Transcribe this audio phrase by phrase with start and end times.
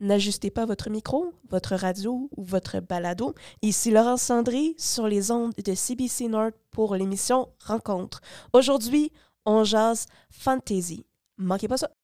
[0.00, 3.34] N'ajustez pas votre micro, votre radio ou votre balado.
[3.62, 8.20] Ici Laurence Sandry sur les ondes de CBC Nord pour l'émission Rencontre.
[8.52, 9.10] Aujourd'hui,
[9.46, 11.06] on jase fantasy.
[11.38, 11.95] Manquez pas ça.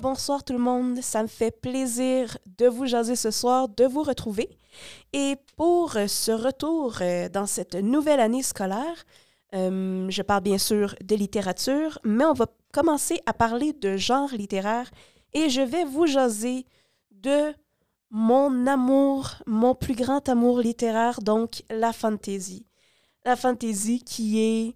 [0.00, 1.00] Bonsoir, tout le monde.
[1.00, 4.50] Ça me fait plaisir de vous jaser ce soir, de vous retrouver.
[5.14, 9.04] Et pour ce retour euh, dans cette nouvelle année scolaire,
[9.54, 14.28] euh, je parle bien sûr de littérature, mais on va commencer à parler de genre
[14.32, 14.90] littéraire
[15.32, 16.66] et je vais vous jaser
[17.10, 17.54] de
[18.10, 22.66] mon amour, mon plus grand amour littéraire, donc la fantaisie.
[23.24, 24.74] La fantaisie qui est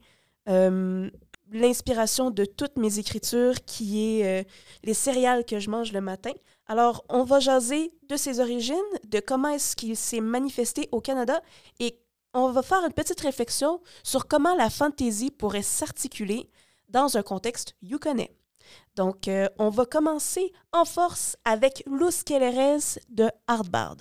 [0.48, 1.10] euh,
[1.52, 4.44] l'inspiration de toutes mes écritures, qui est euh,
[4.84, 6.32] les céréales que je mange le matin.
[6.66, 8.76] Alors, on va jaser de ses origines,
[9.08, 11.42] de comment est-ce qu'il s'est manifesté au Canada
[11.80, 11.98] et
[12.32, 16.48] on va faire une petite réflexion sur comment la fantaisie pourrait s'articuler
[16.88, 18.36] dans un contexte yukonnais.
[18.94, 23.96] Donc, euh, on va commencer en force avec Luz Kellerez de Hardbard.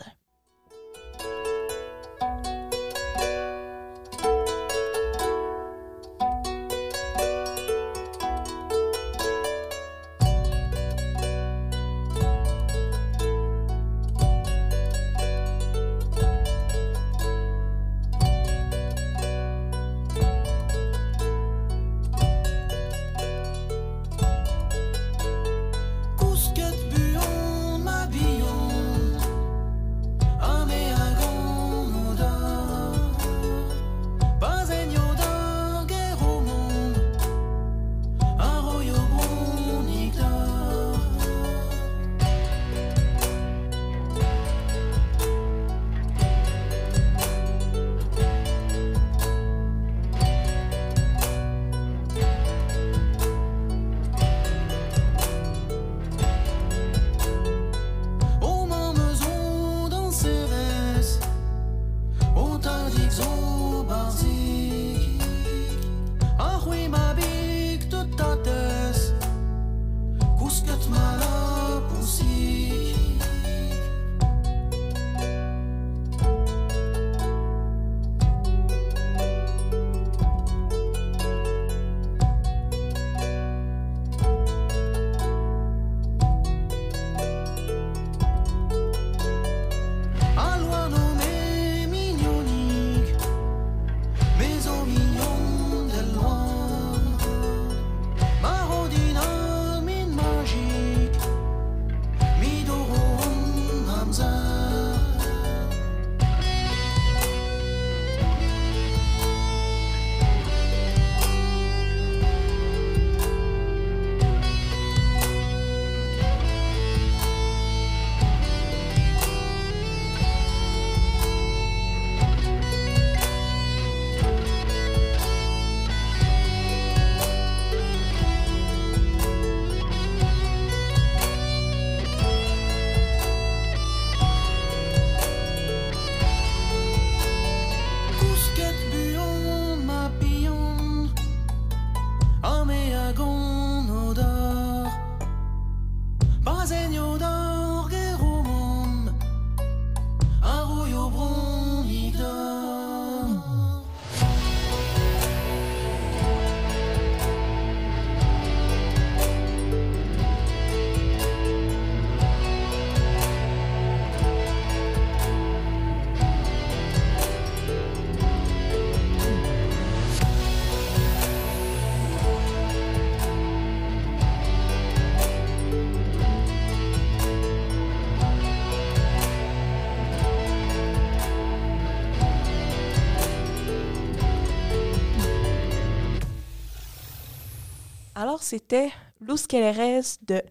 [188.20, 190.42] Alors, c'était Luz de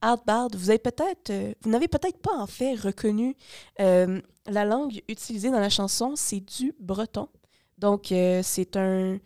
[0.00, 0.48] Hardbard.
[0.54, 3.36] Vous avez peut-être, euh, vous n'avez peut-être pas en fait reconnu
[3.80, 7.28] euh, la langue utilisée dans la chanson, c'est du breton.
[7.76, 9.18] Donc, euh, c'est un,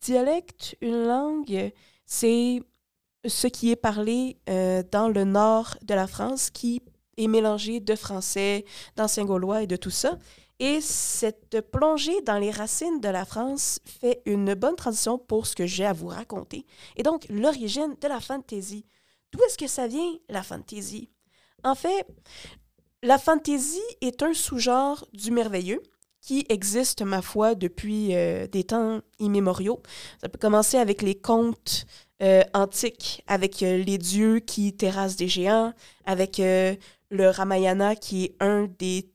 [0.00, 1.70] dialecte, une langue,
[2.06, 2.60] c'est
[3.24, 4.38] ce qui est parlé
[4.90, 6.82] dans le nord de la France, qui
[7.24, 8.64] est mélangé de français,
[8.96, 10.18] d'ancien gaulois et de tout ça.
[10.58, 15.54] Et cette plongée dans les racines de la France fait une bonne transition pour ce
[15.54, 16.66] que j'ai à vous raconter.
[16.96, 18.84] Et donc, l'origine de la fantasy.
[19.32, 21.08] D'où est-ce que ça vient, la fantasy?
[21.64, 22.06] En fait,
[23.02, 25.82] la fantasy est un sous-genre du merveilleux
[26.20, 29.80] qui existe, ma foi, depuis euh, des temps immémoriaux.
[30.20, 31.86] Ça peut commencer avec les contes
[32.22, 35.72] euh, antiques, avec euh, les dieux qui terrassent des géants,
[36.04, 36.42] avec
[37.10, 39.10] le Ramayana qui est un des,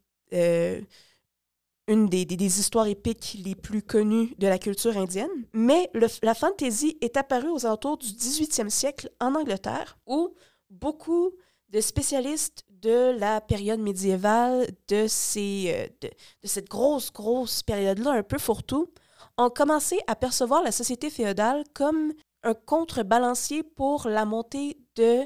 [1.87, 5.29] une des, des, histoires épiques les plus connues de la culture indienne.
[5.53, 5.89] Mais
[6.21, 10.33] la fantasy est apparue aux alentours du 18e siècle en Angleterre, où
[10.69, 11.31] beaucoup
[11.69, 18.11] de spécialistes de la période médiévale, de, ces, euh, de, de, cette grosse, grosse période-là,
[18.11, 18.91] un peu fourre-tout,
[19.37, 22.13] ont commencé à percevoir la société féodale comme
[22.43, 25.21] un contrebalancier pour la montée de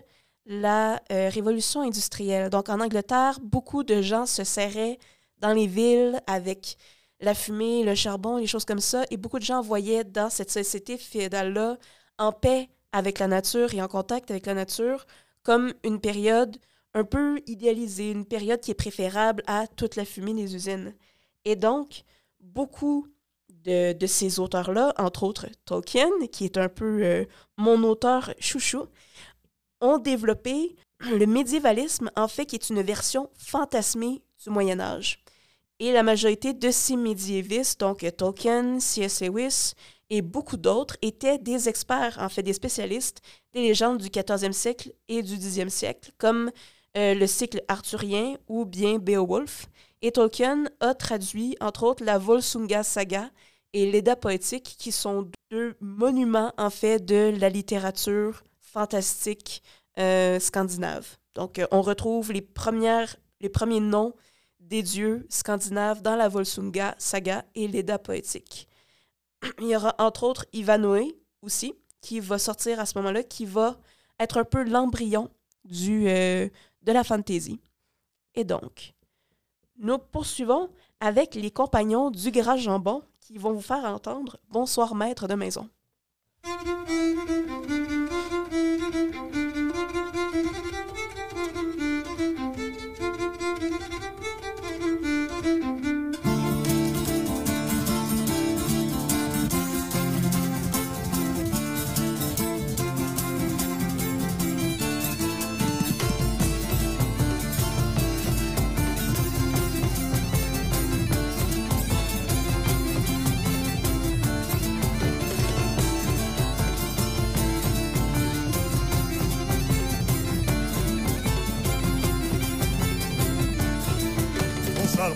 [0.49, 2.49] la euh, révolution industrielle.
[2.49, 4.97] Donc en Angleterre, beaucoup de gens se serraient
[5.37, 6.75] dans les villes avec
[7.21, 10.49] la fumée, le charbon, les choses comme ça, et beaucoup de gens voyaient dans cette
[10.49, 11.77] société féodale-là,
[12.17, 15.05] en paix avec la nature et en contact avec la nature,
[15.43, 16.57] comme une période
[16.95, 20.95] un peu idéalisée, une période qui est préférable à toute la fumée des usines.
[21.45, 22.03] Et donc,
[22.39, 23.07] beaucoup
[23.49, 27.25] de, de ces auteurs-là, entre autres Tolkien, qui est un peu euh,
[27.57, 28.87] mon auteur chouchou,
[29.81, 35.23] ont développé le médiévalisme, en fait, qui est une version fantasmée du Moyen Âge.
[35.79, 39.21] Et la majorité de ces médiévistes, donc Tolkien, C.S.
[39.21, 39.73] Lewis
[40.09, 43.21] et beaucoup d'autres, étaient des experts, en fait, des spécialistes
[43.53, 46.51] des légendes du 14e siècle et du 10e siècle, comme
[46.97, 49.67] euh, le cycle arthurien ou bien Beowulf.
[50.01, 53.29] Et Tolkien a traduit, entre autres, la Volsunga saga
[53.73, 59.63] et l'Edda poétique, qui sont deux monuments, en fait, de la littérature fantastique
[59.97, 61.17] euh, scandinave.
[61.35, 64.13] Donc, euh, on retrouve les, premières, les premiers noms
[64.59, 68.67] des dieux scandinaves dans la Volsunga saga et l'Edda poétique.
[69.59, 73.77] Il y aura, entre autres, Ivanhoe aussi, qui va sortir à ce moment-là, qui va
[74.19, 75.29] être un peu l'embryon
[75.65, 76.51] du, de
[76.85, 77.59] la fantaisie.
[78.35, 78.93] Et donc,
[79.77, 80.69] nous poursuivons
[80.99, 85.69] avec les compagnons du garage jambon qui vont vous faire entendre Bonsoir maître de maison.
[88.51, 89.48] Música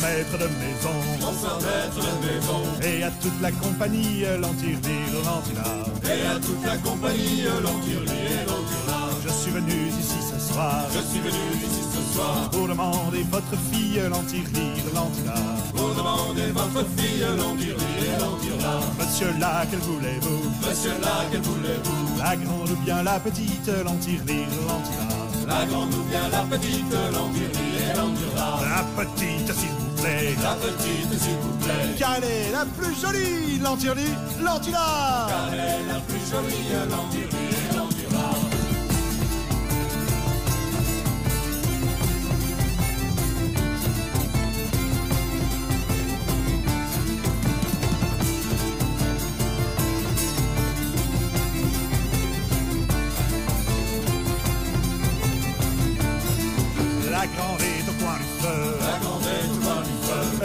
[0.03, 0.97] maître de maison.
[1.19, 2.61] Bonsoir maître de maison.
[2.83, 5.69] Et à toute la compagnie, l'antirlire, l'antila.
[6.03, 8.99] Et à toute la compagnie, l'antirlire, l'antila.
[9.25, 10.83] Je suis venu ici ce soir.
[10.93, 12.49] Je suis venu ici ce soir.
[12.51, 15.39] Pour demander votre fille, l'antirlire, l'antila.
[15.73, 18.73] Pour demander votre fille, l'antirlire, l'antila.
[18.99, 20.43] Monsieur là, quel voulez-vous?
[20.67, 22.19] Monsieur là, quel voulez-vous?
[22.19, 25.07] La grande ou bien la petite, l'antirlire, l'antila.
[25.47, 28.47] La grande ou bien la petite, l'antirlire, l'antila.
[28.73, 30.35] La petite, s'il vous plaît.
[30.41, 31.95] La petite, s'il vous plaît.
[31.97, 34.09] Car elle est la plus jolie, l'antirli,
[34.43, 35.27] l'antila.
[35.29, 37.52] Car elle est la plus jolie, l'antirli,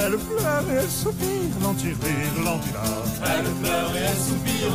[0.09, 2.81] Elle pleure et elle soupire, l'antirlire, l'antila.
[3.25, 4.73] Elle pleure et elle soupire,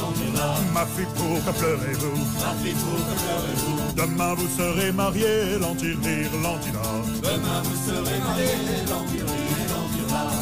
[0.00, 0.54] l'antila.
[0.72, 2.16] Ma fille, pourquoi pleurez-vous?
[2.40, 3.92] Ma fille, pourquoi pleurez-vous?
[3.94, 6.80] Demain vous serez mariés, l'antirlire, l'antila.
[7.22, 9.32] Demain vous serez mariés, l'antila.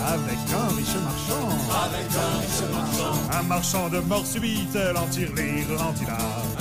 [0.07, 1.49] Avec un riche marchand,
[1.85, 6.19] Avec un riche marchand, un marchand de mort subite, l'antirlire, l'antila.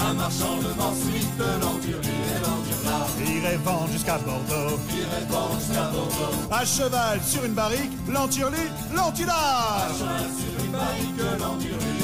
[0.09, 2.09] Un marchand de mort subite, l'antirli,
[2.43, 3.35] l'antila.
[3.35, 6.51] Irait vendre jusqu'à Bordeaux, Irait vendre jusqu'à Bordeaux.
[6.51, 9.87] à cheval sur une barrique, l'antirli, l'antila.
[9.97, 11.98] Chemin sur une barrique, l'antirli,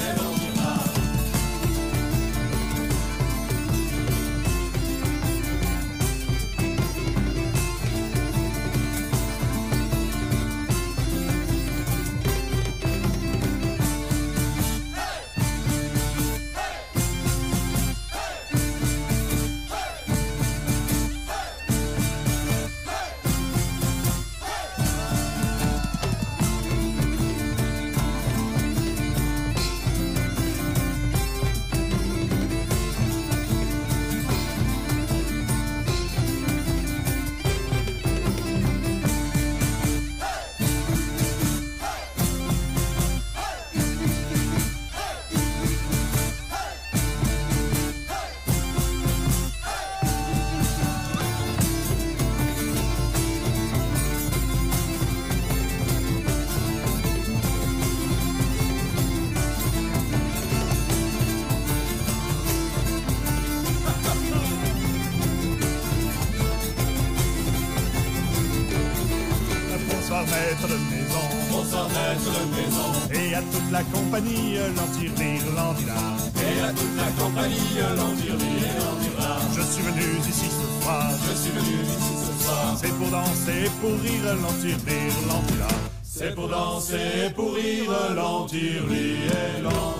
[73.55, 76.17] toute la compagnie, l'entirlire, l'endilar.
[76.35, 79.39] Et à toute la compagnie, l'endira.
[79.55, 81.09] Je suis venu ici ce soir.
[81.27, 82.77] Je suis venu ici ce soir.
[82.77, 85.79] C'est pour danser, pour rire, l'entirlire, l'endilar.
[86.03, 89.95] C'est pour danser, pour rire, l'endira.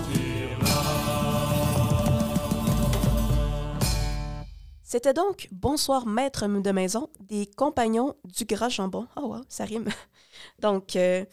[4.83, 9.07] C'était donc Bonsoir maître de maison des compagnons du Gras Jambon.
[9.17, 9.89] Oh wow, ça rime.
[10.62, 11.25] Donc, euh,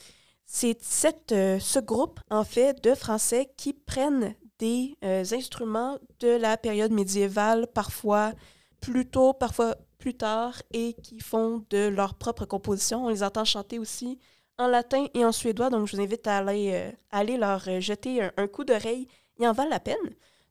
[0.55, 6.59] c'est euh, ce groupe, en fait, de Français qui prennent des euh, instruments de la
[6.59, 8.35] période médiévale, parfois
[8.79, 13.07] plus tôt, parfois plus tard, et qui font de leur propre composition.
[13.07, 14.19] On les entend chanter aussi
[14.59, 18.47] en latin et en suédois, donc je vous invite à aller, euh, leur jeter un,
[18.47, 19.09] coup d'oreille.
[19.39, 19.97] Ils en valent la peine.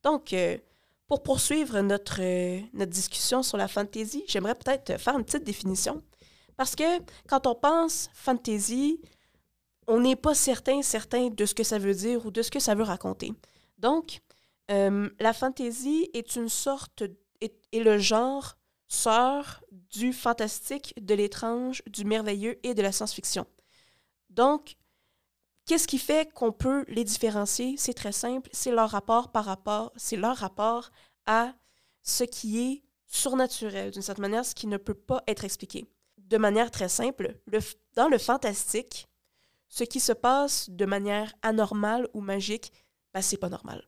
[0.03, 0.35] Donc,
[1.05, 2.19] pour poursuivre notre,
[2.75, 6.01] notre discussion sur la fantasy, j'aimerais peut-être faire une petite définition.
[6.57, 8.99] Parce que quand on pense fantasy,
[9.87, 12.59] on n'est pas certain, certain de ce que ça veut dire ou de ce que
[12.59, 13.33] ça veut raconter.
[13.77, 14.21] Donc,
[14.69, 17.03] euh, la fantasy est une sorte,
[17.41, 18.57] est, le genre
[18.87, 23.45] sœur du fantastique, de l'étrange, du merveilleux et de la science-fiction.
[24.29, 24.75] Donc,
[25.65, 27.75] qu'est-ce qui fait qu'on peut les différencier?
[27.77, 30.91] C'est très simple, c'est leur rapport par rapport, c'est leur rapport
[31.25, 31.53] à
[32.03, 35.85] ce qui est surnaturel, d'une certaine manière, ce qui ne peut pas être expliqué.
[36.17, 37.59] De manière très simple, le
[37.95, 39.09] dans le fantastique,
[39.71, 42.73] ce qui se passe de manière anormale ou magique,
[43.13, 43.81] ben, c'est pas normal.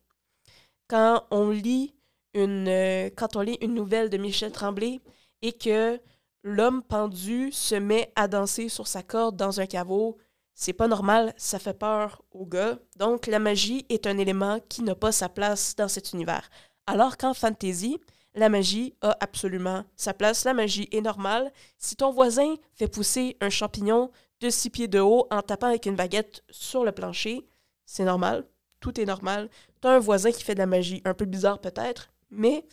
[0.87, 1.93] Quand on lit
[2.33, 5.01] une, euh, quand on lit une nouvelle de Michel Tremblay
[5.41, 5.99] et que
[6.41, 10.17] l'homme pendu se met à danser sur sa corde dans un caveau,
[10.55, 12.79] c'est pas normal, ça fait peur aux gars.
[12.95, 16.49] Donc la magie est un élément qui n'a pas sa place dans cet univers.
[16.87, 17.99] Alors qu'en fantasy,
[18.35, 20.45] la magie a absolument sa place.
[20.45, 21.51] La magie est normale.
[21.77, 24.11] Si ton voisin fait pousser un champignon
[24.43, 27.47] de six pieds de haut en tapant avec une baguette sur le plancher,
[27.85, 28.45] c'est normal.
[28.79, 29.50] Tout est normal.
[29.81, 32.67] T'as un voisin qui fait de la magie, un peu bizarre peut-être, mais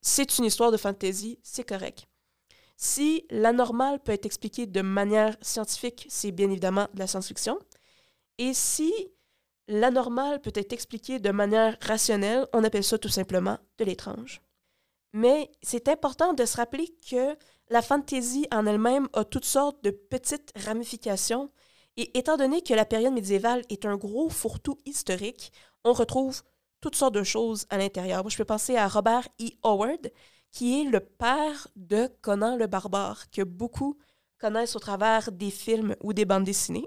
[0.00, 2.06] c'est une histoire de fantasy, c'est correct.
[2.76, 7.58] Si l'anormal peut être expliqué de manière scientifique, c'est bien évidemment de la science-fiction.
[8.38, 8.92] Et si
[9.66, 14.40] l'anormal peut être expliqué de manière rationnelle, on appelle ça tout simplement de l'étrange.
[15.12, 17.36] Mais c'est important de se rappeler que
[17.70, 21.50] la fantaisie en elle-même a toutes sortes de petites ramifications.
[21.96, 25.52] Et étant donné que la période médiévale est un gros fourre-tout historique,
[25.84, 26.42] on retrouve
[26.80, 28.22] toutes sortes de choses à l'intérieur.
[28.22, 29.48] Moi, je peux penser à Robert E.
[29.64, 30.10] Howard,
[30.52, 33.98] qui est le père de Conan le barbare, que beaucoup
[34.38, 36.86] connaissent au travers des films ou des bandes dessinées.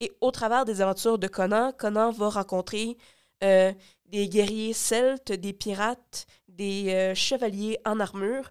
[0.00, 2.96] Et au travers des aventures de Conan, Conan va rencontrer
[3.42, 3.72] euh,
[4.06, 8.50] des guerriers celtes, des pirates, des euh, chevaliers en armure.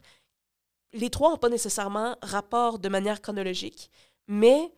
[0.94, 3.92] Les trois n'ont pas nécessairement rapport de manière chronologique,
[4.28, 4.74] mais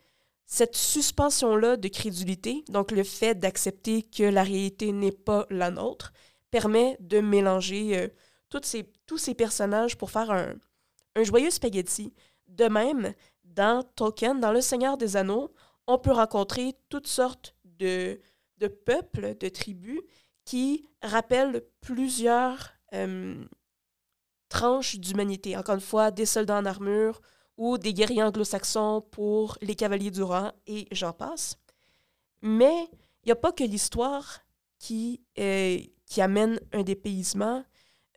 [0.45, 6.11] cette suspension-là de crédulité, donc le fait d'accepter que la réalité n'est pas la nôtre,
[6.51, 8.07] permet de mélanger euh,
[8.49, 10.53] tous ces personnages pour faire un,
[11.23, 12.13] joyeux spaghetti.
[12.49, 13.13] De même,
[13.45, 15.53] dans Tolkien, dans Le Seigneur des Anneaux,
[15.87, 18.19] on peut rencontrer toutes sortes de,
[18.57, 20.01] de peuples, de tribus
[20.43, 23.41] qui rappellent plusieurs euh,
[24.51, 25.55] tranches d'humanité.
[25.55, 27.21] Encore une fois, des soldats en armure
[27.57, 31.57] ou des guerriers anglo-saxons pour les cavaliers du rang et j'en passe.
[32.41, 32.89] Mais
[33.23, 34.41] il n'y a pas que l'histoire
[34.77, 37.63] qui, euh, qui amène un dépaysement,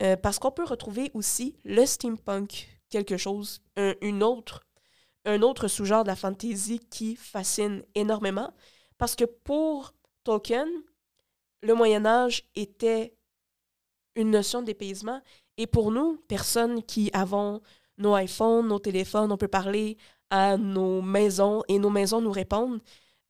[0.03, 4.65] euh, parce qu'on peut retrouver aussi le steampunk, quelque chose, un, autre,
[5.25, 8.53] un autre sous-genre de la fantasy qui fascine énormément,
[8.99, 10.67] parce que pour Tolkien,
[11.63, 13.15] le Moyen Âge était
[14.17, 15.21] une notion de dépaysement,
[15.57, 17.61] et pour nous, personnes qui avons
[17.99, 19.97] nos iPhones, nos téléphones, on peut parler
[20.31, 22.81] à nos maisons, et nos maisons nous répondent,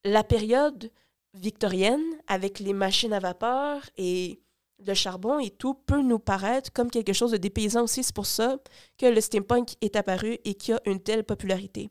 [0.05, 0.91] la période
[1.35, 4.41] victorienne, avec les machines à vapeur et
[4.87, 8.03] le charbon et tout, peut nous paraître comme quelque chose de dépaysant aussi.
[8.03, 8.57] C'est pour ça
[8.99, 11.91] que le steampunk est apparu et qu'il a une telle popularité.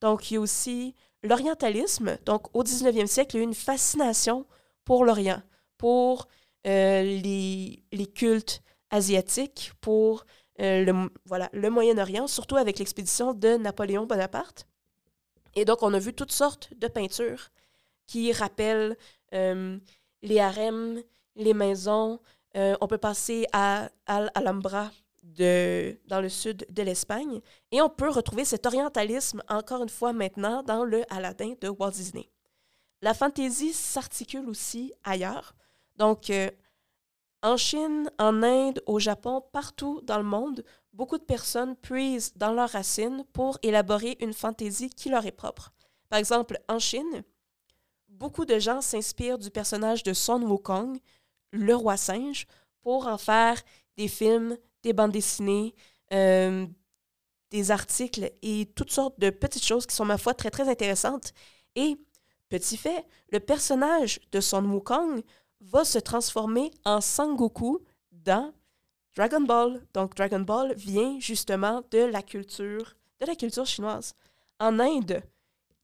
[0.00, 2.18] Donc, il y a aussi l'orientalisme.
[2.26, 4.46] Donc, au 19e siècle, il y a eu une fascination
[4.84, 5.42] pour l'Orient,
[5.78, 6.28] pour
[6.66, 8.62] euh, les, les cultes
[8.94, 10.24] asiatiques, pour
[10.60, 14.68] euh, le, voilà, le Moyen-Orient, surtout avec l'expédition de Napoléon Bonaparte.
[15.56, 17.50] Et donc, on a vu toutes sortes de peintures
[18.06, 18.96] qui rappellent
[19.34, 19.78] euh,
[20.22, 21.02] les harems,
[21.34, 22.20] les maisons.
[22.56, 24.90] Euh, on peut passer à Al-Alhambra
[25.24, 27.40] dans le sud de l'Espagne.
[27.72, 31.92] Et on peut retrouver cet orientalisme, encore une fois maintenant, dans le Aladdin de Walt
[31.92, 32.30] Disney.
[33.02, 35.56] La fantaisie s'articule aussi ailleurs.
[35.96, 36.30] Donc,
[37.44, 42.52] en Chine, en Inde, au Japon, partout dans le monde, beaucoup de personnes puisent dans
[42.52, 45.70] leurs racines pour élaborer une fantaisie qui leur est propre.
[46.08, 47.22] Par exemple, en Chine,
[48.08, 50.98] beaucoup de gens s'inspirent du personnage de Sun Wukong,
[51.52, 52.46] le roi singe,
[52.80, 53.60] pour en faire
[53.98, 55.74] des films, des bandes dessinées,
[56.14, 56.66] euh,
[57.50, 61.34] des articles et toutes sortes de petites choses qui sont, ma foi, très, très intéressantes.
[61.76, 61.98] Et,
[62.48, 65.22] petit fait, le personnage de Sun Wukong
[65.64, 67.80] va se transformer en Sangoku
[68.12, 68.52] dans
[69.16, 69.80] Dragon Ball.
[69.94, 74.14] Donc, Dragon Ball vient justement de la culture, de la culture chinoise.
[74.60, 75.22] En Inde,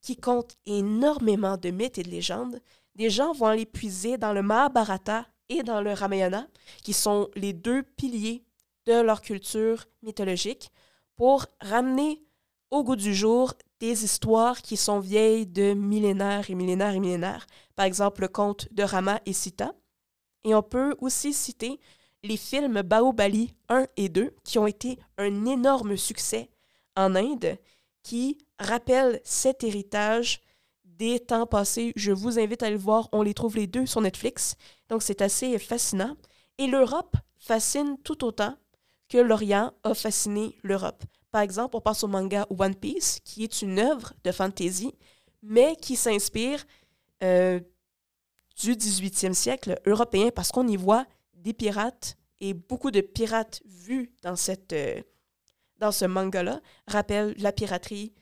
[0.01, 2.61] qui compte énormément de mythes et de légendes,
[2.95, 6.47] des gens vont aller puiser dans le Mahabharata et dans le Ramayana,
[6.83, 8.45] qui sont les deux piliers
[8.87, 10.71] de leur culture mythologique,
[11.17, 12.23] pour ramener
[12.71, 17.47] au goût du jour des histoires qui sont vieilles de millénaires et millénaires et millénaires.
[17.81, 19.73] Par exemple, le conte de Rama et Sita.
[20.45, 21.81] Et on peut aussi citer
[22.23, 26.51] les films Baobali 1 et 2, qui ont été un énorme succès
[26.95, 27.57] en Inde,
[28.03, 30.43] qui rappellent cet héritage
[30.85, 31.95] des temps passés.
[31.97, 33.09] Je vous invite à le voir.
[33.13, 34.57] On les trouve les deux sur Netflix.
[34.91, 36.19] Donc, c'est assez fascinant.
[36.59, 38.59] Et l'Europe fascine tout autant
[39.09, 41.03] que l'Orient a fasciné l'Europe.
[41.31, 44.93] Par exemple, on passe au manga One Piece, qui est une œuvre de fantasy,
[45.43, 46.63] mais qui s'inspire
[47.23, 47.61] euh,
[48.61, 54.13] du 18e siècle européen parce qu'on y voit des pirates et beaucoup de pirates vus
[54.23, 55.01] dans, cette, euh,
[55.79, 58.13] dans ce manga-là rappellent la piraterie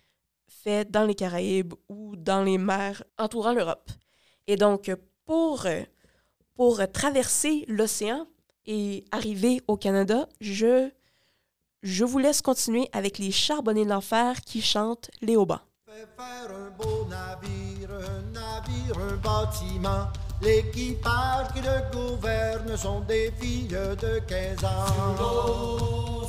[0.46, 3.90] faite dans les Caraïbes ou dans les mers entourant l'Europe.
[4.46, 4.90] Et donc,
[5.24, 5.82] pour, euh,
[6.54, 8.26] pour traverser l'océan
[8.64, 10.90] et arriver au Canada, je,
[11.82, 15.10] je vous laisse continuer avec les charbonnés de l'enfer qui chantent.
[15.20, 16.48] Fait faire.
[20.40, 24.86] L'équipage qui le gouverne sont des filles de 15 ans.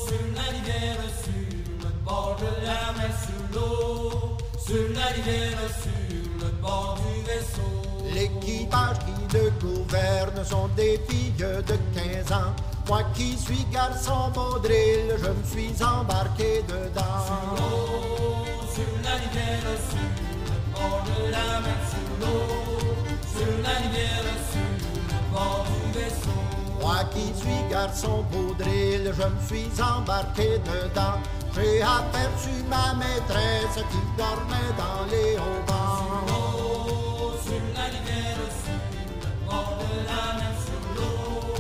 [0.07, 4.37] Sur la rivière, sur le bord de la mer, sur l'eau.
[4.57, 7.71] Sur la rivière, sur le bord du vaisseau.
[8.11, 11.61] L'équipage qui le gouverne sont des filles de
[11.93, 12.55] 15 ans.
[12.87, 17.25] Moi qui suis garçon baudril, je me suis embarqué dedans.
[18.73, 20.09] Sur la rivière, sur
[20.47, 22.98] le bord de la mer, sur l'eau.
[23.35, 24.69] Sur la rivière, sur
[25.09, 26.41] le bord du vaisseau.
[26.81, 31.17] Moi qui suis garçon baudril, je me suis embarqué dedans.
[31.55, 36.27] J'ai aperçu ma maîtresse qui dormait dans les haubans.
[37.43, 38.79] Sur la rivière, sur
[39.21, 41.53] le bord de la mer, sur l'eau.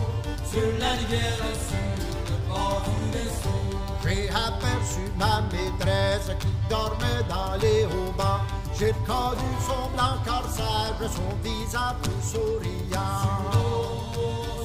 [0.51, 1.87] Sur la rivière, sur
[2.29, 3.59] le bord du vaisseau.
[4.03, 8.41] J'ai aperçu ma maîtresse qui dormait dans les haubans.
[8.79, 13.51] J'ai reconnu son blanc corsage, son visage tout souriant.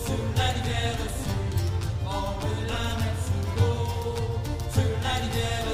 [0.06, 4.38] Sur la rivière, le bord de la mer, sur l'eau.
[4.72, 5.66] Sur la rivière,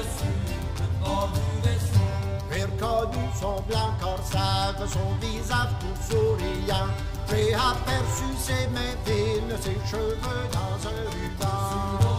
[0.79, 2.09] le bord du vaisseau.
[2.51, 6.89] J'ai reconnu son blanc corsage, son visage tout souriant.
[7.29, 12.10] J'ai aperçu ses mains fines, ses cheveux dans un ruban.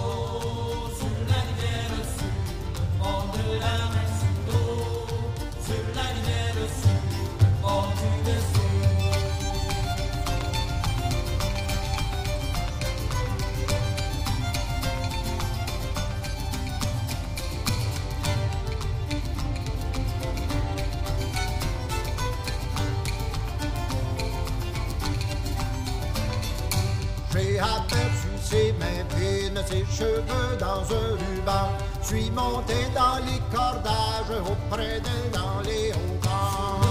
[28.53, 31.67] Ses mains fines, ses cheveux dans un ruban.
[32.03, 36.83] Suis monté dans les cordages, auprès d'elle dans les haubans.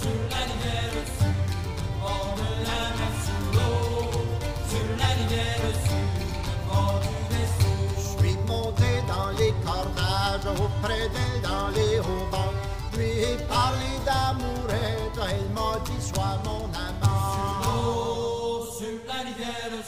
[0.00, 3.86] Sur la rivière, sur le bord de la mer, sur l'eau.
[4.70, 7.10] Sur la rivière, sur le bord du.
[8.10, 12.54] Suis monté dans les cordages, auprès d'elle dans les haubans.
[12.96, 17.24] Lui ai parlé d'amourette, elle m'a dit sois mon amant.
[17.66, 19.83] Oh, sur la rivière, sur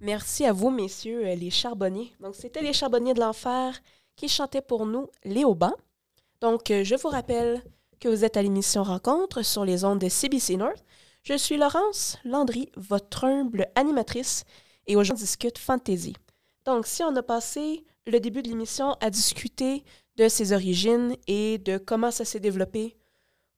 [0.00, 2.12] Merci à vous, messieurs, euh, les charbonniers.
[2.20, 3.80] Donc, c'était les charbonniers de l'enfer
[4.16, 5.08] qui chantaient pour nous
[5.44, 5.74] haubans.
[6.40, 7.62] Donc, euh, je vous rappelle
[8.00, 10.84] que vous êtes à l'émission Rencontre sur les ondes de CBC North.
[11.22, 14.44] Je suis Laurence Landry, votre humble animatrice,
[14.88, 16.14] et aujourd'hui, on discute fantasy.
[16.64, 19.84] Donc, si on a passé le début de l'émission à discuter
[20.16, 22.96] de ses origines et de comment ça s'est développé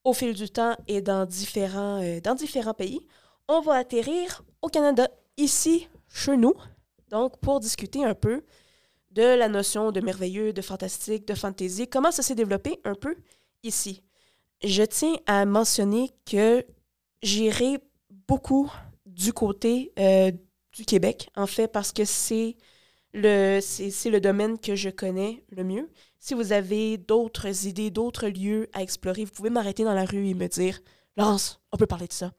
[0.04, 3.00] au fil du temps et dans différents, euh, dans différents pays,
[3.48, 6.52] on va atterrir au Canada, ici, chez nous,
[7.08, 8.44] donc pour discuter un peu
[9.10, 13.16] de la notion de merveilleux, de fantastique, de fantasy, comment ça s'est développé un peu
[13.62, 14.02] ici.
[14.62, 16.62] Je tiens à mentionner que
[17.24, 17.78] j'irai
[18.28, 18.70] beaucoup
[19.06, 20.30] du côté euh,
[20.72, 22.56] du Québec, en fait, parce que c'est
[23.12, 25.90] le, c'est, le domaine que je connais le mieux.
[26.18, 30.28] Si vous avez d'autres idées, d'autres lieux à explorer, vous pouvez m'arrêter dans la rue
[30.28, 30.80] et me dire
[31.16, 32.32] Laurence, on peut parler de ça.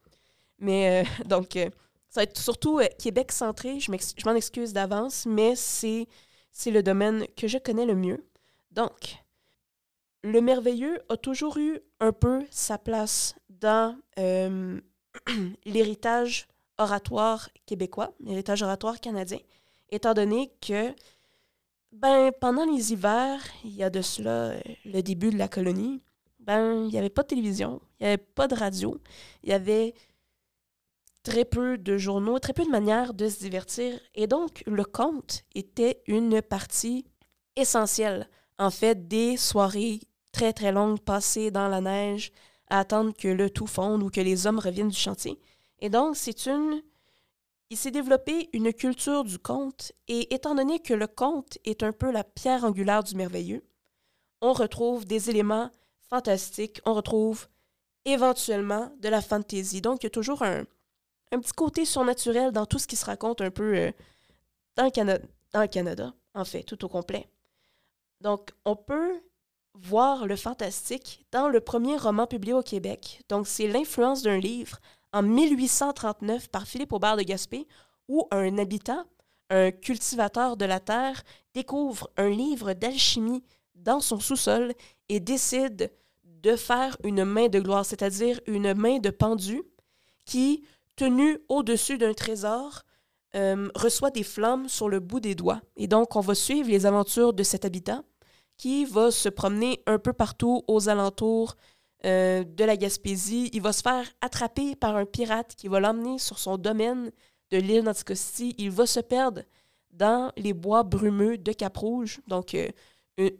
[0.58, 1.68] Mais euh, donc, euh,
[2.08, 3.80] ça va être surtout Québec centré.
[3.80, 3.90] Je
[4.24, 6.06] m'en excuse d'avance, mais c'est,
[6.52, 8.24] c'est le domaine que je connais le mieux.
[8.70, 9.16] Donc,
[10.22, 14.80] le merveilleux a toujours eu un peu sa place dans euh,
[15.64, 19.38] l'héritage oratoire québécois, l'héritage oratoire canadien,
[19.90, 20.94] étant donné que
[21.92, 26.02] ben, pendant les hivers, il y a de cela euh, le début de la colonie,
[26.40, 29.00] ben, il n'y avait pas de télévision, il n'y avait pas de radio,
[29.42, 29.94] il y avait
[31.22, 33.98] très peu de journaux, très peu de manières de se divertir.
[34.14, 37.04] Et donc, le conte était une partie
[37.56, 42.30] essentielle, en fait, des soirées très, très longues passées dans la neige
[42.68, 45.38] à attendre que le tout fonde ou que les hommes reviennent du chantier.
[45.80, 46.82] Et donc, c'est une...
[47.68, 51.90] Il s'est développé une culture du conte, et étant donné que le conte est un
[51.92, 53.64] peu la pierre angulaire du merveilleux,
[54.40, 55.70] on retrouve des éléments
[56.08, 57.48] fantastiques, on retrouve
[58.04, 59.80] éventuellement de la fantaisie.
[59.80, 60.64] Donc, il y a toujours un,
[61.32, 63.92] un petit côté surnaturel dans tout ce qui se raconte un peu euh,
[64.76, 65.18] dans, le Cana-
[65.52, 67.28] dans le Canada, en fait, tout au complet.
[68.20, 69.20] Donc, on peut
[69.82, 73.22] voir le fantastique dans le premier roman publié au Québec.
[73.28, 74.78] Donc, c'est l'influence d'un livre
[75.12, 77.66] en 1839 par Philippe Aubert de Gaspé,
[78.08, 79.04] où un habitant,
[79.50, 81.22] un cultivateur de la terre,
[81.54, 84.72] découvre un livre d'alchimie dans son sous-sol
[85.08, 85.92] et décide
[86.24, 89.62] de faire une main de gloire, c'est-à-dire une main de pendu
[90.24, 90.64] qui,
[90.96, 92.82] tenue au-dessus d'un trésor,
[93.34, 95.60] euh, reçoit des flammes sur le bout des doigts.
[95.76, 98.04] Et donc, on va suivre les aventures de cet habitant
[98.56, 101.56] qui va se promener un peu partout aux alentours
[102.04, 103.50] euh, de la Gaspésie.
[103.52, 107.10] Il va se faire attraper par un pirate qui va l'emmener sur son domaine
[107.50, 108.54] de l'île d'Anticosti.
[108.58, 109.42] Il va se perdre
[109.90, 112.68] dans les bois brumeux de Cap-Rouge, donc euh,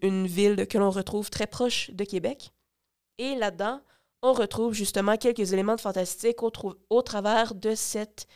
[0.03, 2.53] une, ville que l'on retrouve très proche de Québec.
[3.19, 3.81] Et là-dedans,
[4.23, 6.51] on retrouve justement quelques éléments de fantastique au,
[6.91, 8.27] au travers de cette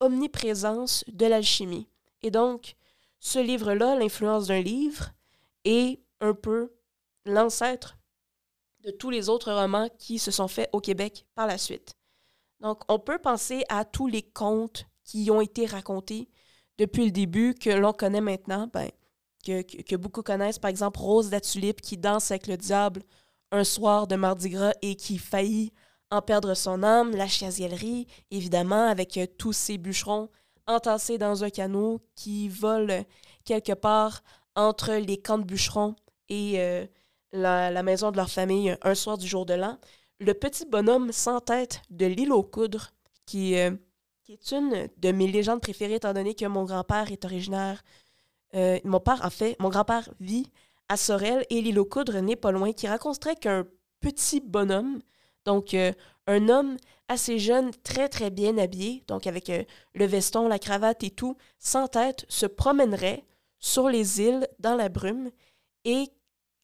[0.00, 1.88] omniprésence de l'alchimie.
[2.22, 2.74] Et donc,
[3.20, 5.10] ce livre-là, l'influence d'un livre,
[5.64, 6.72] est un peu
[7.24, 7.98] l'ancêtre
[8.84, 11.94] de tous les autres romans qui se sont faits au Québec par la suite.
[12.60, 16.28] Donc, on peut penser à tous les contes qui ont été racontés
[16.78, 18.88] depuis le début, que l'on connaît maintenant, ben,
[19.44, 23.02] que, beaucoup connaissent, par exemple Rose la Tulipe qui danse avec le diable
[23.50, 25.72] un soir de Mardi Gras et qui faillit
[26.10, 30.28] en perdre son âme, la chiasiellerie, évidemment, avec euh, tous ces bûcherons
[30.66, 33.04] entassés dans un canot qui volent
[33.44, 34.22] quelque part
[34.54, 35.96] entre les camps de bûcherons
[36.28, 36.86] et euh,
[37.32, 39.78] la, maison de leur famille un soir du jour de l'an.
[40.20, 42.90] Le petit bonhomme sans tête de l'île aux coudres,
[43.26, 43.70] qui, euh,
[44.28, 47.82] est une de mes légendes préférées, étant donné que mon grand-père est originaire.
[48.54, 50.50] euh, mon père, en fait, mon grand-père vit
[50.88, 53.66] à Sorel et l'île aux coudres n'est pas loin, qui raconterait qu'un
[54.00, 55.00] petit bonhomme,
[55.44, 56.76] donc un homme
[57.08, 59.50] assez jeune, très très bien habillé, donc avec
[59.94, 63.24] le veston, la cravate et tout, sans tête, se promènerait
[63.58, 65.30] sur les îles dans la brume
[65.84, 66.10] et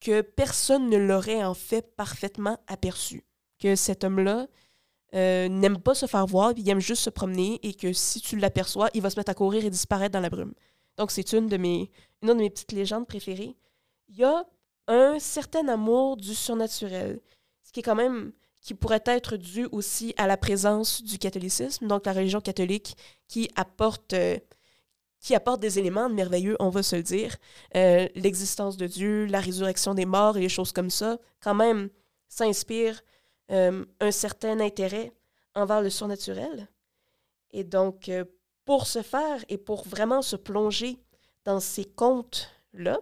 [0.05, 3.25] que personne ne l'aurait en fait parfaitement aperçu.
[3.59, 4.47] Que cet homme-là
[5.15, 8.37] euh, n'aime pas se faire voir, il aime juste se promener et que si tu
[8.37, 10.53] l'aperçois, il va se mettre à courir et disparaître dans la brume.
[10.99, 11.91] Donc c'est une de mes,
[12.23, 13.57] une de mes petites légendes préférées.
[14.09, 14.45] Il y a
[14.89, 17.21] un certain amour du surnaturel,
[17.63, 21.87] ce qui est quand même qui pourrait être dû aussi à la présence du catholicisme,
[21.87, 22.97] donc la religion catholique
[23.29, 24.39] qui apporte euh,
[25.25, 27.35] qui apporte des éléments merveilleux, on va se le dire.
[27.77, 31.89] Euh, L'existence de Dieu, la résurrection des morts et les choses comme ça, quand même,
[32.29, 33.01] s'inspire
[33.51, 35.13] euh, un certain intérêt
[35.55, 36.69] envers le surnaturel.
[37.53, 38.27] Et donc, euh,
[38.67, 40.99] pour ce faire et pour vraiment se plonger
[41.47, 42.99] dans ces contes-là,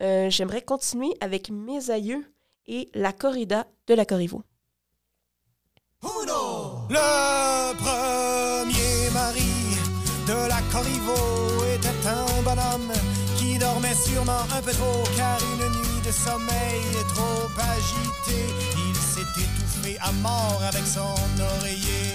[0.00, 2.24] euh, j'aimerais continuer avec mes aïeux
[2.68, 4.42] et la corrida de la Corriveau.
[10.26, 12.92] De la Corriveau était un bonhomme
[13.36, 16.82] qui dormait sûrement un peu trop car une nuit de sommeil
[17.14, 18.54] trop agitée,
[18.88, 22.14] il s'est étouffé à mort avec son oreiller.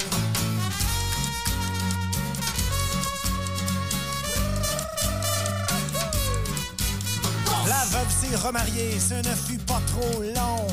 [7.67, 10.67] La veuve s'est remariée, ce ne fut pas trop long.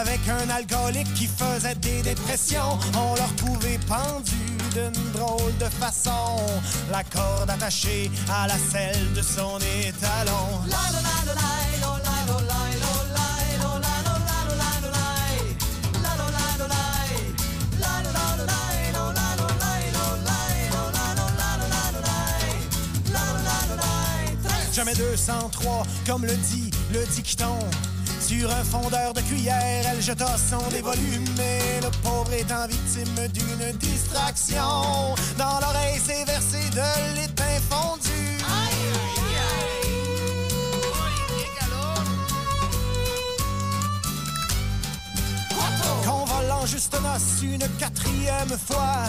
[0.00, 6.36] Avec un alcoolique qui faisait des dépressions, on l'a retrouvé pendu d'une drôle de façon.
[6.90, 10.64] La corde attachée à la selle de son étalon.
[24.72, 27.58] Jamais 203, comme le dit le dicton.
[28.26, 33.72] Sur un fondeur de cuillère, elle jeta son dévolume, mais le pauvre étant victime d'une
[33.76, 35.14] distraction.
[35.36, 38.38] Dans l'oreille s'est versé de l'étain fondu.
[46.06, 49.04] Convolant juste noce une quatrième fois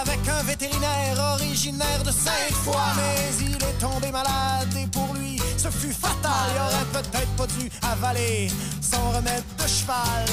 [0.00, 2.76] avec un vétérinaire originaire de Sainte-Foy.
[2.96, 5.35] Mais il est tombé malade et pour lui
[5.70, 6.30] ce fut fatal.
[6.54, 8.50] Il aurait peut-être pas dû avaler
[8.80, 10.26] son remède de cheval.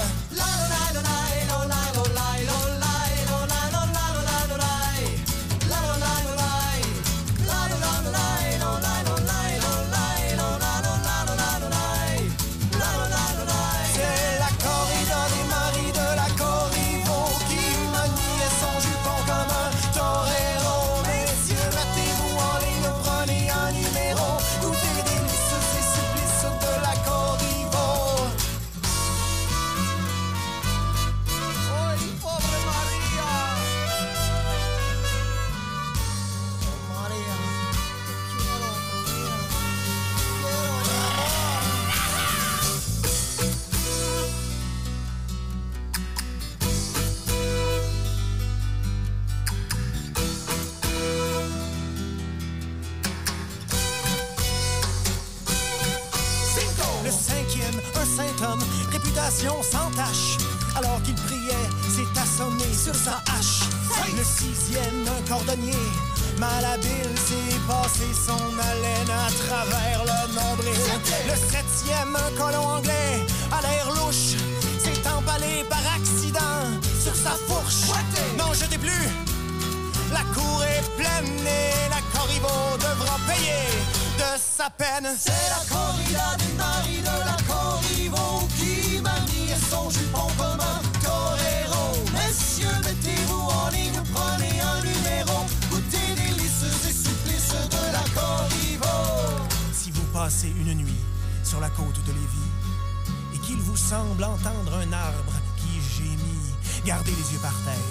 [106.93, 107.89] Gardez les yeux par terre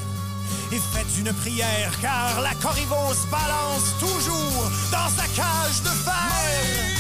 [0.71, 6.92] et faites une prière, car la Corriveau se balance toujours dans sa cage de fer.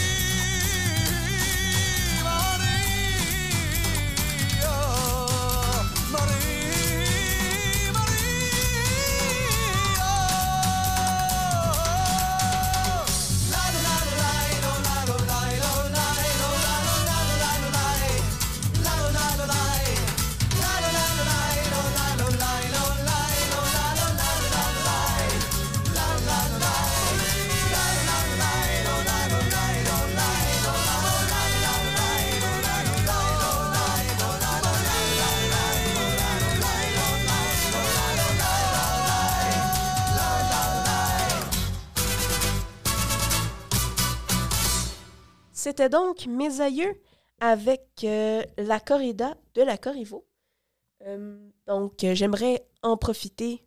[45.73, 47.01] C'était donc mes aïeux
[47.41, 50.27] avec euh, la corrida de la Corriveau.
[51.07, 53.65] Euh, donc, euh, j'aimerais en profiter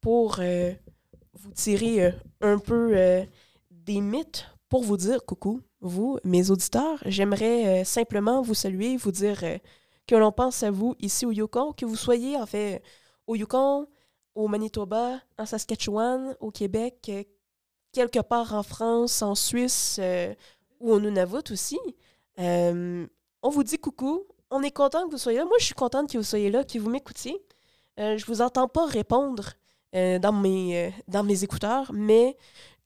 [0.00, 0.36] pour
[1.32, 3.26] vous tirer un peu
[3.68, 7.02] des mythes pour vous dire coucou, vous, mes auditeurs.
[7.04, 9.42] J'aimerais simplement vous saluer, vous dire
[10.06, 12.80] que l'on pense à vous ici au Yukon, que vous soyez en fait
[13.26, 13.88] au Yukon,
[14.36, 17.10] au Manitoba, en Saskatchewan, au Québec,
[17.90, 19.98] quelque part en France, en Suisse
[20.80, 21.78] ou au Nunavut aussi.
[22.38, 23.06] Euh,
[23.42, 24.24] on vous dit coucou.
[24.50, 25.44] On est content que vous soyez là.
[25.44, 27.40] Moi, je suis contente que vous soyez là, que vous m'écoutiez.
[27.98, 29.52] Euh, je vous entends pas répondre
[29.94, 32.36] euh, dans, mes, euh, dans mes écouteurs, mais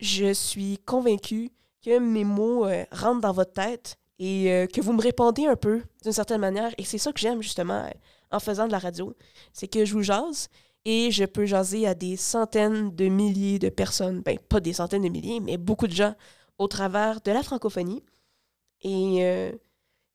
[0.01, 1.51] je suis convaincue
[1.85, 6.13] que mes mots rentrent dans votre tête et que vous me répondez un peu d'une
[6.13, 6.73] certaine manière.
[6.79, 7.91] Et c'est ça que j'aime justement
[8.31, 9.15] en faisant de la radio.
[9.53, 10.49] C'est que je vous jase
[10.87, 14.23] et je peux jaser à des centaines de milliers de personnes.
[14.23, 16.15] Ben, pas des centaines de milliers, mais beaucoup de gens
[16.59, 18.03] au travers de la francophonie.
[18.83, 19.53] Et euh,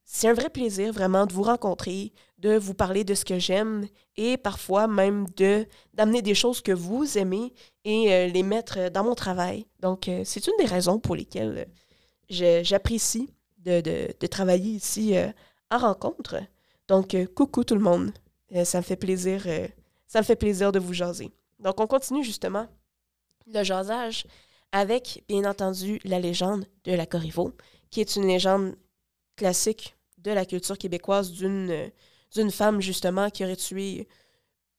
[0.06, 3.88] c'est un vrai plaisir vraiment de vous rencontrer, de vous parler de ce que j'aime
[4.16, 9.04] et parfois même de d'amener des choses que vous aimez et euh, les mettre dans
[9.04, 9.66] mon travail.
[9.80, 11.68] Donc, euh, c'est une des raisons pour lesquelles
[12.30, 15.16] j'apprécie de, de- travailler ici
[15.72, 16.38] en rencontre.
[16.88, 18.12] Donc, coucou tout le monde.
[18.64, 19.44] Ça me fait plaisir.
[20.08, 21.32] ça me fait plaisir de vous jaser.
[21.60, 22.68] Donc, on continue justement
[23.48, 24.26] le jasage
[24.72, 27.54] avec, bien entendu, la légende de la Corriveau,
[27.90, 28.76] qui est une légende
[29.36, 31.90] classique de la culture québécoise d'une euh,
[32.32, 34.08] d'une femme, justement, qui aurait tué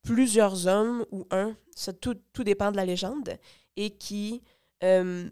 [0.03, 3.38] plusieurs hommes ou un, ça, tout, dépend de la légende,
[3.76, 4.42] et qui,
[4.83, 5.29] euh,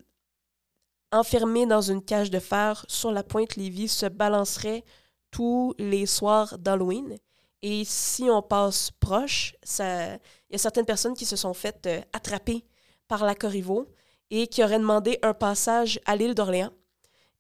[1.13, 4.85] enfermée dans une cage de fer sur la pointe Lévis, se balancerait
[5.31, 7.17] tous les soirs d'Halloween.
[7.63, 10.19] Et si on passe proche, il
[10.51, 12.65] y a certaines personnes qui se sont faites euh, attraper
[13.09, 13.87] par la Corriveau
[14.31, 16.73] et qui auraient demandé un passage à l'île d'Orléans.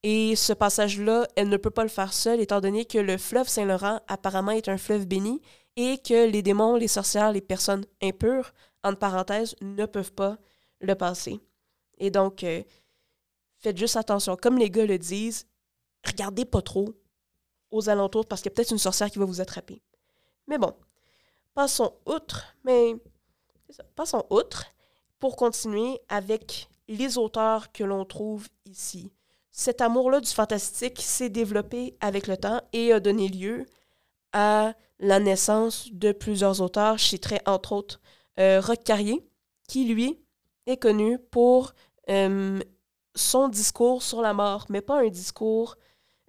[0.03, 3.48] Et ce passage-là, elle ne peut pas le faire seule, étant donné que le fleuve
[3.48, 5.42] Saint-Laurent apparemment est un fleuve béni
[5.77, 8.53] et que les démons, les sorcières, les personnes impures,
[8.85, 10.38] entre parenthèses, ne peuvent pas
[10.81, 11.40] le passer.
[11.98, 12.62] Et donc, euh,
[13.59, 14.37] faites juste attention.
[14.37, 15.46] Comme les gars le disent,
[16.07, 16.94] regardez pas trop
[17.70, 19.83] aux alentours parce qu'il y a peut-être une sorcière qui va vous attraper.
[20.46, 20.74] Mais bon,
[21.55, 22.96] passons outre, mais
[23.68, 24.64] ça, passons outre
[25.18, 29.11] pour continuer avec les auteurs que l'on trouve ici.
[29.51, 33.66] Cet amour-là du fantastique s'est développé avec le temps et a donné lieu
[34.33, 36.98] à la naissance de plusieurs auteurs.
[36.98, 38.01] Je citerai entre autres
[38.38, 39.27] euh, Carrier,
[39.68, 40.20] qui lui
[40.66, 41.72] est connu pour
[42.09, 42.61] euh,
[43.14, 45.77] son discours sur la mort, mais pas un discours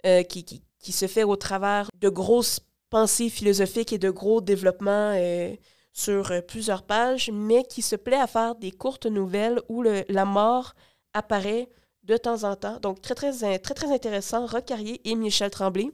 [0.06, 4.40] euh, qui, qui, qui se fait au travers de grosses pensées philosophiques et de gros
[4.40, 5.54] développements euh,
[5.92, 10.24] sur euh, plusieurs pages, mais qui se plaît à faire des courtes nouvelles où la
[10.24, 10.74] mort
[11.14, 11.68] apparaît
[12.04, 12.78] de temps en temps.
[12.80, 14.46] Donc, très, très, très, très intéressant.
[14.46, 15.90] Roch Carrier et Michel Tremblay,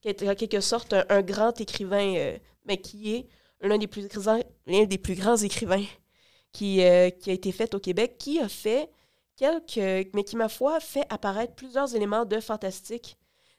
[0.00, 3.28] qui est en quelque sorte un, grand écrivain, euh, mais qui est
[3.60, 5.84] l'un des, plus grands- l'un des plus grands écrivains
[6.52, 8.90] qui, euh, qui a été fait au Québec, qui a fait
[9.36, 13.16] quelques, mais qui, ma foi, fait apparaître plusieurs éléments de fantastique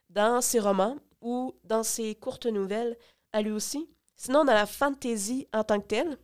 [0.10, 2.98] dans ses romans ou dans ses courtes nouvelles
[3.34, 3.90] à lui aussi.
[4.18, 6.18] Sinon, on a la fantasy en tant que telle.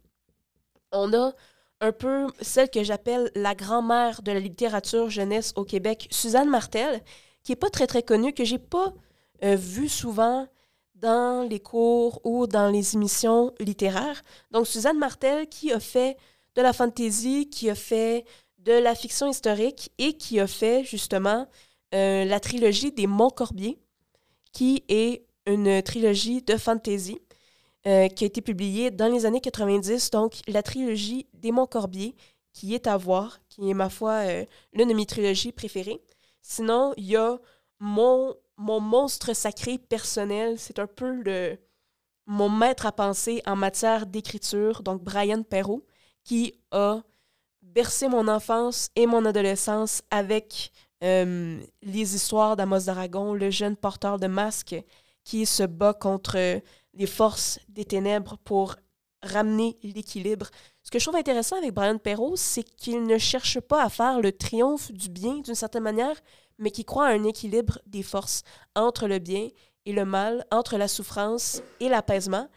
[0.92, 1.34] On a
[1.80, 7.02] un peu celle que j'appelle la grand-mère de la littérature jeunesse au Québec, Suzanne Martel,
[7.44, 8.94] qui est pas très très connue, que j'ai pas
[9.44, 10.48] euh, vue souvent
[10.96, 14.22] dans les cours ou dans les émissions littéraires.
[14.52, 16.18] Donc Suzanne Martel qui a fait
[16.56, 18.26] de la fantasy, qui a fait
[18.60, 21.48] de la fiction historique et qui a fait justement
[21.94, 23.78] euh, la trilogie des Montcorbier,
[24.54, 27.20] qui est une trilogie de fantasy
[27.88, 30.12] euh, qui a été publiée dans les années 90.
[30.12, 32.16] Donc, la trilogie des Montcorbier,
[32.54, 36.02] qui est à voir, qui est, ma foi, euh, l'une de mes trilogies préférées.
[36.42, 37.40] Sinon, il y a
[37.80, 40.60] mon, mon monstre sacré personnel.
[40.60, 41.58] C'est un peu le,
[42.26, 45.86] mon maître à penser en matière d'écriture, donc Brian Perrault,
[46.24, 47.02] qui a
[47.62, 50.72] bercé mon enfance et mon adolescence avec
[51.04, 54.76] euh, les histoires d'Amos d'Aragon, le jeune porteur de masque
[55.24, 56.62] qui se bat contre
[56.94, 58.76] les forces des ténèbres pour
[59.24, 60.48] ramener l'équilibre.
[60.84, 64.20] Ce que je trouve intéressant avec Brian Perrault, c'est qu'il ne cherche pas à faire
[64.20, 66.20] le triomphe du bien d'une certaine manière,
[66.58, 68.44] mais qu'il croit à un équilibre des forces
[68.76, 69.48] entre le bien
[69.86, 72.50] et le mal, entre la souffrance et l'apaisement,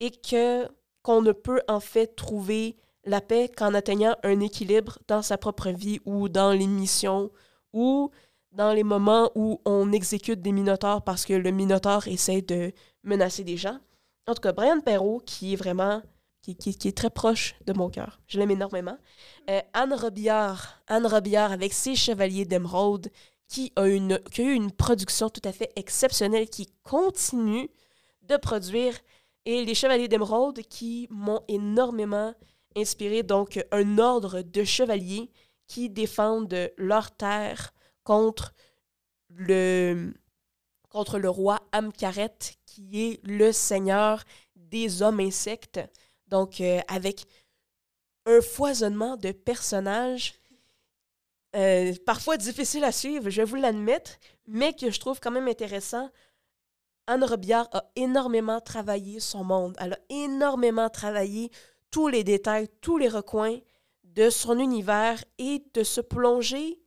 [0.00, 0.68] et que
[1.02, 5.70] qu'on ne peut en fait trouver la paix qu'en atteignant un équilibre dans sa propre
[5.70, 7.30] vie ou dans les missions
[7.72, 8.10] ou
[8.52, 13.44] dans les moments où on exécute des minotaures parce que le minotaure essaie de menacer
[13.44, 13.78] des gens.
[14.26, 16.02] En tout cas, Brian Perrault, qui est vraiment,
[16.42, 18.20] qui, qui- est très proche de mon cœur.
[18.26, 18.96] Je l'aime énormément.
[19.50, 23.08] Euh, Anne Robillard, Anne Robillard avec ses Chevaliers d'Émeraude,
[23.48, 27.68] qui a, une, qui a eu une production tout à fait exceptionnelle, qui continue
[28.28, 28.94] de produire.
[29.44, 32.32] Et les Chevaliers d'Émeraude qui m'ont énormément
[32.76, 33.22] inspiré.
[33.22, 35.30] Donc, un ordre de chevaliers
[35.66, 37.72] qui défendent leur terre
[38.04, 38.52] contre
[39.28, 40.12] le,
[40.92, 42.36] roi Amkaret,
[42.66, 44.22] qui est le seigneur
[44.56, 45.80] des hommes insectes.
[46.28, 47.24] Donc, euh, avec
[48.26, 50.34] un foisonnement de personnages,
[51.54, 54.12] euh, parfois difficile à suivre, je vous l'admettre,
[54.46, 56.10] mais que je trouve quand même intéressant.
[57.06, 59.76] Anne Robillard a énormément travaillé son monde.
[59.78, 61.50] Elle a énormément travaillé
[61.90, 63.58] tous les détails, tous les recoins
[64.04, 66.81] de son univers et de se plonger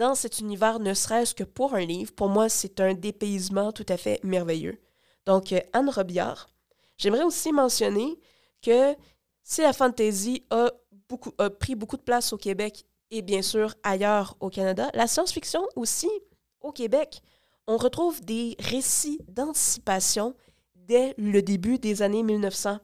[0.00, 2.10] dans cet univers, ne serait-ce que pour un livre.
[2.12, 4.80] Pour moi, c'est un dépaysement tout à fait merveilleux.
[5.26, 6.48] Donc, euh, Anne Robillard.
[6.96, 8.18] J'aimerais aussi mentionner
[8.62, 8.96] que
[9.42, 10.70] si la fantasy a,
[11.38, 15.66] a pris beaucoup de place au Québec et bien sûr ailleurs au Canada, la science-fiction
[15.76, 16.08] aussi
[16.62, 17.20] au Québec,
[17.66, 20.34] on retrouve des récits d'anticipation
[20.76, 22.78] dès le début des années 1900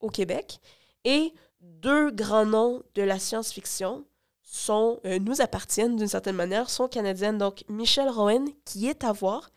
[0.00, 0.58] au Québec.
[1.04, 4.06] Et deux grands noms de la science-fiction
[4.42, 7.38] sont, euh, nous appartiennent d'une certaine manière, sont canadiennes.
[7.38, 9.50] Donc, Michelle Rowan, qui est à voir,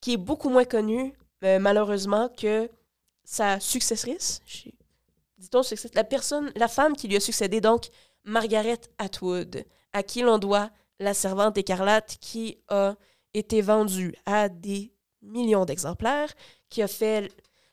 [0.00, 1.12] qui est beaucoup moins connue,
[1.44, 2.70] euh, malheureusement, que
[3.24, 4.40] sa successrice.
[5.38, 5.62] Dit-on
[5.94, 7.88] la personne, la femme qui lui a succédé, donc
[8.24, 12.94] Margaret Atwood, à qui l'on doit La Servante écarlate, qui a
[13.34, 14.92] été vendue à des
[15.22, 16.32] millions d'exemplaires,
[16.68, 17.30] qui a fait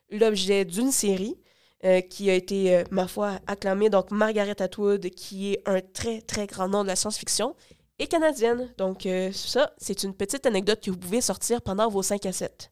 [0.09, 1.37] l'objet d'une série.
[1.85, 3.89] Euh, qui a été, euh, ma foi, acclamée.
[3.89, 7.55] Donc, Margaret Atwood, qui est un très, très grand nom de la science-fiction,
[7.99, 8.69] et canadienne.
[8.77, 12.33] Donc, euh, ça, c'est une petite anecdote que vous pouvez sortir pendant vos 5 à
[12.33, 12.71] 7.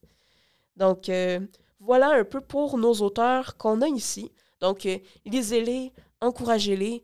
[0.76, 1.10] Donc,
[1.80, 4.32] voilà un peu pour nos auteurs qu'on a ici.
[4.60, 4.88] Donc,
[5.26, 5.92] lisez-les,
[6.22, 7.02] encouragez-les,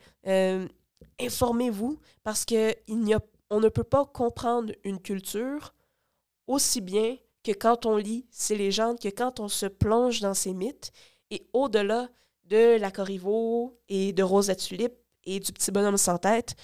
[1.19, 5.73] informez-vous, parce que il n'y a, on ne peut pas comprendre une culture
[6.47, 10.53] aussi bien que quand on lit ces légendes, que quand on se plonge dans ces
[10.53, 10.91] mythes.
[11.33, 12.09] Et au-delà
[12.43, 16.55] de la Corriveau et de Rosa Tulipe et du petit bonhomme sans tête,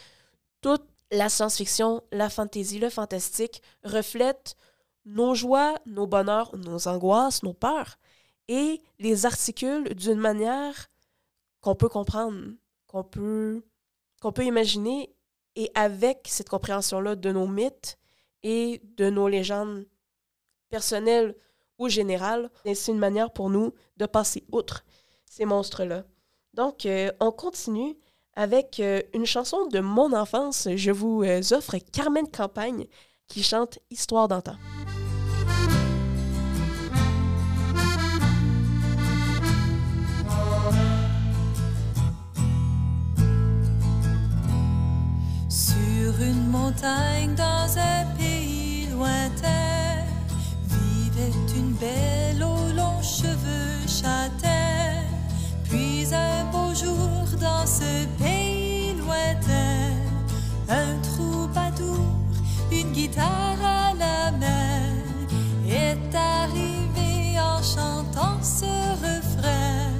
[0.61, 4.55] toute la science-fiction, la fantasy, le fantastique reflète
[5.05, 7.97] nos joies, nos bonheurs, nos angoisses, nos peurs,
[8.47, 10.91] et les articule d'une manière
[11.61, 12.51] qu'on peut comprendre,
[12.85, 13.63] qu'on peut,
[14.21, 15.15] qu'on peut imaginer,
[15.55, 17.97] et avec cette compréhension-là de nos mythes
[18.43, 19.87] et de nos légendes
[20.69, 21.35] personnelles
[21.79, 24.85] ou générales, c'est une manière pour nous de passer outre
[25.25, 26.03] ces monstres-là.
[26.53, 27.95] Donc, euh, on continue
[28.35, 30.67] avec euh, une chanson de mon enfance.
[30.75, 32.85] Je vous euh, offre Carmen Campagne
[33.27, 34.55] qui chante Histoire d'antan.
[45.49, 49.58] Sur une montagne dans un pays lointain
[51.55, 55.03] une belle aux longs cheveux châtains.
[55.69, 59.93] Puis un beau jour dans ce pays lointain,
[60.69, 62.05] un troubadour,
[62.71, 64.95] une guitare à la main,
[65.67, 68.65] est arrivé en chantant ce
[69.05, 69.91] refrain,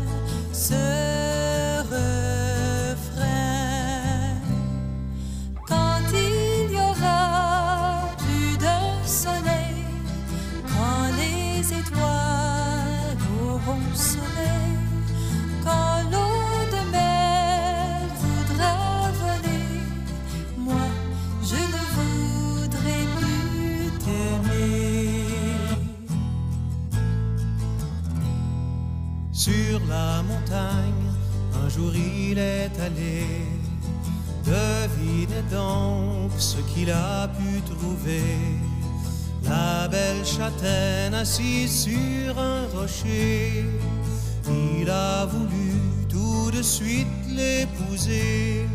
[29.40, 31.14] Sur la montagne,
[31.64, 33.24] un jour il est allé.
[34.44, 38.36] Devinez donc ce qu'il a pu trouver.
[39.46, 43.64] La belle châtaigne assise sur un rocher.
[44.82, 45.72] Il a voulu
[46.10, 48.68] tout de suite l'épouser.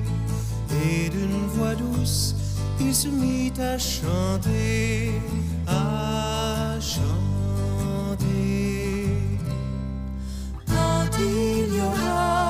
[0.82, 2.36] Et d'une voix douce,
[2.80, 5.20] il se mit à chanter,
[5.66, 7.23] à chanter.
[11.76, 12.43] 有人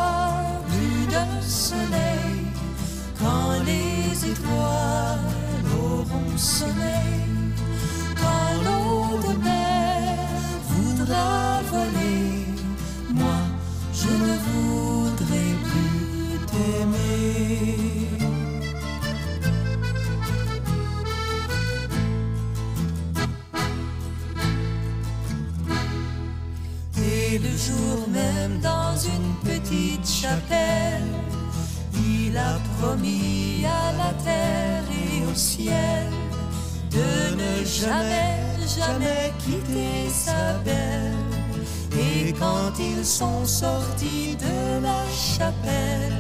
[43.05, 46.17] sont sortis de la chapelle,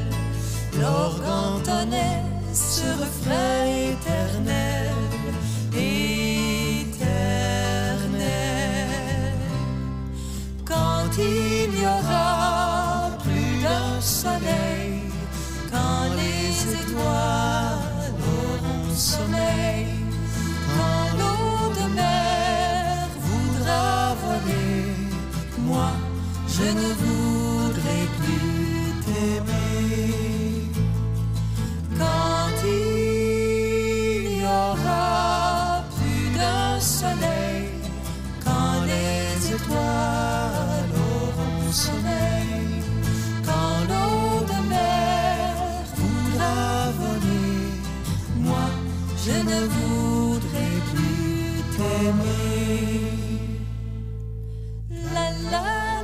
[0.78, 2.22] l'orgue entonnait
[2.52, 3.53] ce refrain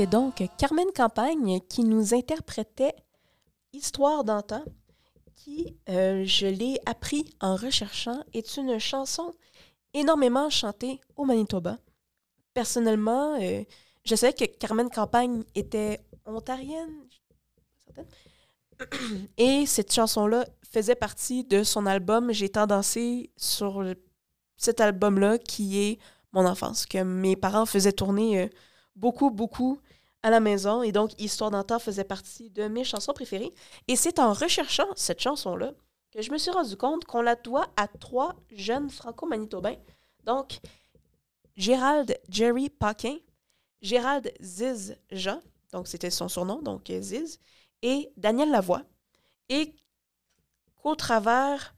[0.00, 2.94] c'est donc Carmen Campagne qui nous interprétait
[3.74, 4.64] Histoire d'antan,
[5.36, 9.34] qui, euh, je l'ai appris en recherchant, est une chanson
[9.92, 11.76] énormément chantée au Manitoba.
[12.54, 13.62] Personnellement, euh,
[14.06, 17.06] je savais que Carmen Campagne était ontarienne.
[19.36, 23.84] Et cette chanson-là faisait partie de son album J'ai tant dansé sur
[24.56, 25.98] cet album-là qui est
[26.32, 28.48] mon enfance, que mes parents faisaient tourner euh,
[28.96, 29.78] beaucoup, beaucoup
[30.22, 30.82] à la maison.
[30.82, 33.52] Et donc, Histoire d'antan faisait partie de mes chansons préférées.
[33.88, 35.72] Et c'est en recherchant cette chanson-là
[36.12, 39.76] que je me suis rendu compte qu'on la doit à trois jeunes franco-manitobains.
[40.24, 40.60] Donc,
[41.56, 43.16] Gérald Jerry Paquin,
[43.80, 45.40] Gérald Ziz Jean,
[45.72, 47.38] donc c'était son surnom, donc Ziz,
[47.82, 48.82] et Daniel Lavoie.
[49.48, 49.74] Et
[50.76, 51.74] qu'au travers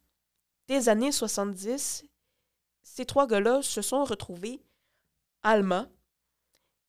[0.68, 2.05] des années 70,
[2.82, 4.61] ces trois gars-là se sont retrouvés
[5.43, 5.86] allemands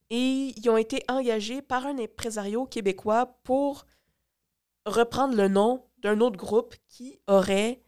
[0.10, 3.86] et ils ont été engagés par un impresario québécois pour
[4.86, 7.82] reprendre le nom d'un autre groupe qui aurait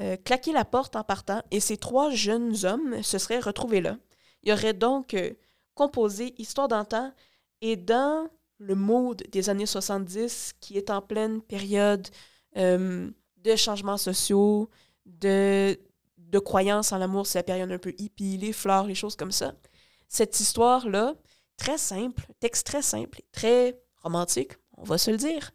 [0.00, 3.98] euh, claqué la porte en partant et ces trois jeunes hommes se seraient retrouvés là.
[4.42, 5.32] Ils auraient donc euh,
[5.74, 7.12] composé Histoire d'antan
[7.60, 12.08] et dans le mood des années 70 qui est en pleine période
[12.56, 14.68] euh, de changements sociaux,
[15.06, 15.78] de,
[16.16, 19.32] de croyances en l'amour, c'est la période un peu hippie, les fleurs, les choses comme
[19.32, 19.54] ça.
[20.08, 21.14] Cette histoire-là,
[21.58, 25.50] très simple, texte très simple, très romantique, on va se le dire,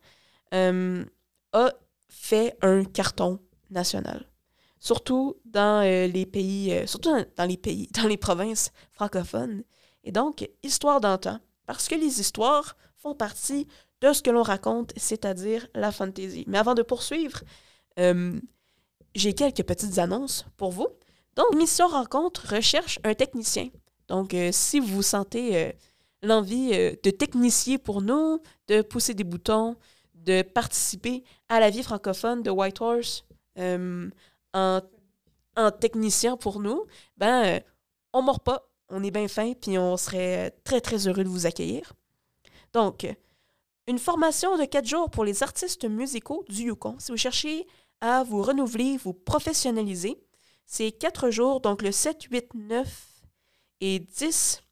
[0.54, 1.04] euh,
[1.54, 1.72] a
[2.08, 3.40] fait un carton
[3.72, 4.30] national.
[4.80, 9.64] Surtout dans euh, les pays, euh, surtout dans, dans les pays, dans les provinces francophones.
[10.04, 13.68] Et donc, histoire d'antan, parce que les histoires font partie
[14.02, 16.44] de ce que l'on raconte, c'est-à-dire la fantasy.
[16.48, 17.42] Mais avant de poursuivre,
[19.16, 20.90] j'ai quelques petites annonces pour vous.
[21.38, 23.70] Donc, Mission Rencontre recherche un technicien.
[24.08, 25.72] Donc, euh, si vous sentez euh,
[26.22, 29.76] l'envie euh, de technicier pour nous, de pousser des boutons,
[30.16, 33.26] de participer à la vie francophone de Whitehorse
[33.58, 34.10] en,
[34.54, 36.86] en technicien pour nous,
[37.18, 37.62] ben,
[38.14, 38.70] on mord pas.
[38.90, 41.94] On est bien fin, puis on serait très, très heureux de vous accueillir.
[42.74, 43.08] Donc,
[43.88, 46.96] une formation de quatre jours pour les artistes musicaux du Yukon.
[47.00, 47.68] Si vous cherchez
[48.02, 50.22] à vous renouveler, vous professionnaliser,
[50.66, 53.13] c'est quatre jours, donc le 7, 8, 9
[53.84, 54.64] et 10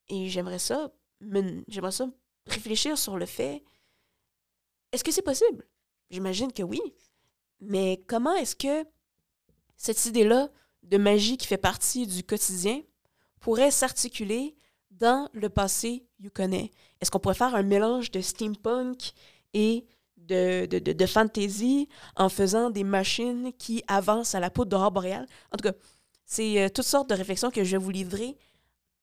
[0.10, 0.92] et j'aimerais ça
[1.22, 2.10] me- j'aimerais ça
[2.48, 3.64] réfléchir sur le fait
[4.92, 5.66] est-ce que c'est possible?
[6.10, 6.82] J'imagine que oui.
[7.62, 8.88] Mais comment est-ce que
[9.78, 10.50] cette idée-là
[10.84, 12.82] de magie qui fait partie du quotidien
[13.40, 14.56] pourrait s'articuler
[14.92, 16.72] dans le passé yukonais?
[17.00, 19.14] Est-ce qu'on pourrait faire un mélange de steampunk
[19.54, 19.86] et
[20.18, 25.28] de fantasy en faisant des machines qui avancent à la poudre d'aurore boréale?
[25.52, 25.76] En tout cas,
[26.30, 28.38] c'est euh, toutes sortes de réflexions que je vais vous livrer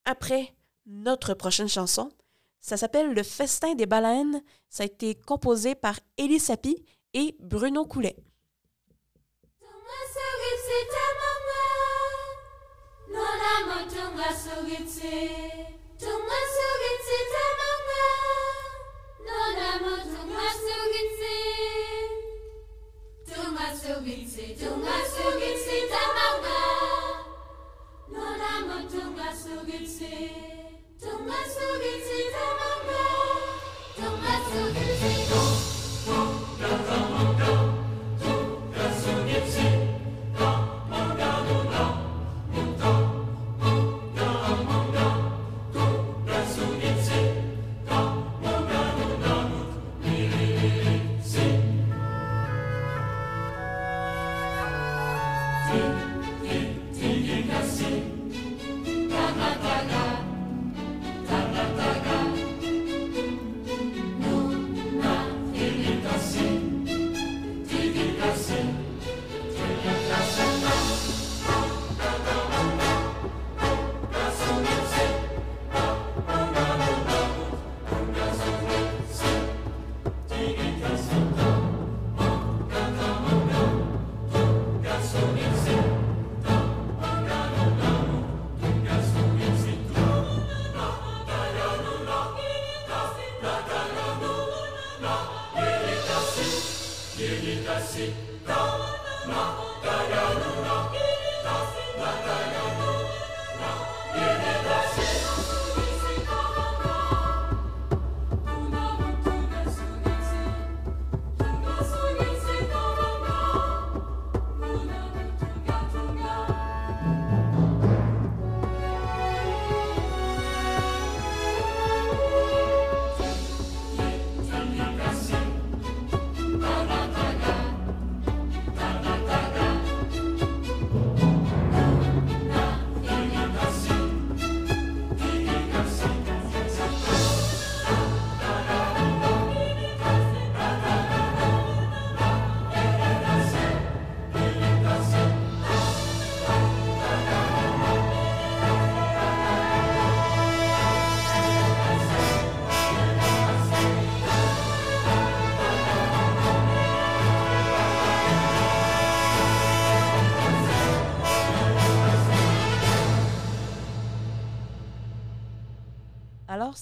[0.05, 0.55] après
[0.87, 2.09] notre prochaine chanson.
[2.61, 4.43] Ça s'appelle Le Festin des baleines.
[4.71, 8.17] Ça a été composé par Elie Sapi et Bruno Coulet.
[29.33, 30.05] 속일지
[31.01, 32.91] 동화 속일지 도망가
[33.97, 34.86] 동화 속일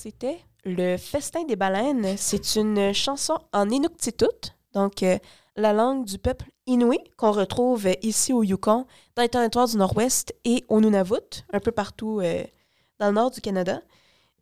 [0.04, 2.16] c'était Le Festin des baleines.
[2.18, 5.16] C'est une chanson en Inuktitut, donc euh,
[5.56, 8.84] la langue du peuple Inuit qu'on retrouve ici au Yukon,
[9.16, 12.44] dans les territoires du Nord-Ouest et au Nunavut, un peu partout euh,
[12.98, 13.80] dans le nord du Canada.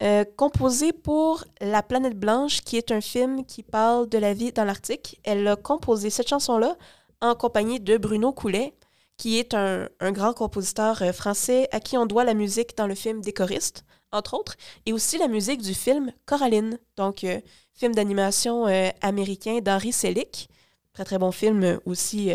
[0.02, 4.50] Euh, composée pour La planète blanche, qui est un film qui parle de la vie
[4.50, 5.20] dans l'Arctique.
[5.22, 6.76] Elle a composé cette chanson-là
[7.20, 8.74] en compagnie de Bruno Coulet,
[9.16, 12.96] qui est un, un grand compositeur français à qui on doit la musique dans le
[12.96, 14.56] film Des choristes, entre autres,
[14.86, 17.40] et aussi la musique du film Coraline, donc euh,
[17.72, 20.48] film d'animation euh, américain d'Henry Selick.
[20.92, 22.30] Très très bon film euh, aussi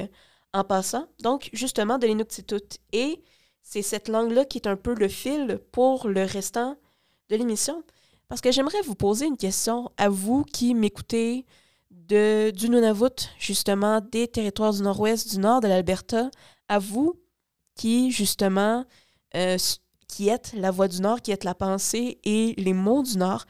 [0.53, 1.07] en passant.
[1.21, 2.79] Donc justement de l'Inuktitut.
[2.91, 3.21] Et
[3.61, 6.75] c'est cette langue-là qui est un peu le fil pour le restant
[7.29, 7.83] de l'émission.
[8.27, 11.45] Parce que j'aimerais vous poser une question à vous qui m'écoutez
[11.91, 16.29] de, du Nunavut, justement, des territoires du nord-ouest, du nord de l'Alberta,
[16.67, 17.19] à vous
[17.75, 18.85] qui, justement,
[20.07, 23.45] qui êtes la voix du nord, qui êtes la pensée et les mots du nord.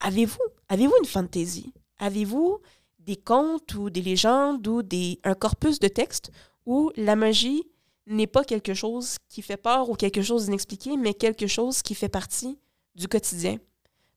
[0.00, 1.72] Avez-vous avez-vous une fantaisie?
[1.98, 2.60] Avez-vous
[2.98, 6.30] des contes ou des légendes ou des, un corpus de textes
[6.66, 7.64] où la magie
[8.06, 11.94] n'est pas quelque chose qui fait peur ou quelque chose d'inexpliqué, mais quelque chose qui
[11.94, 12.58] fait partie
[12.94, 13.58] du quotidien?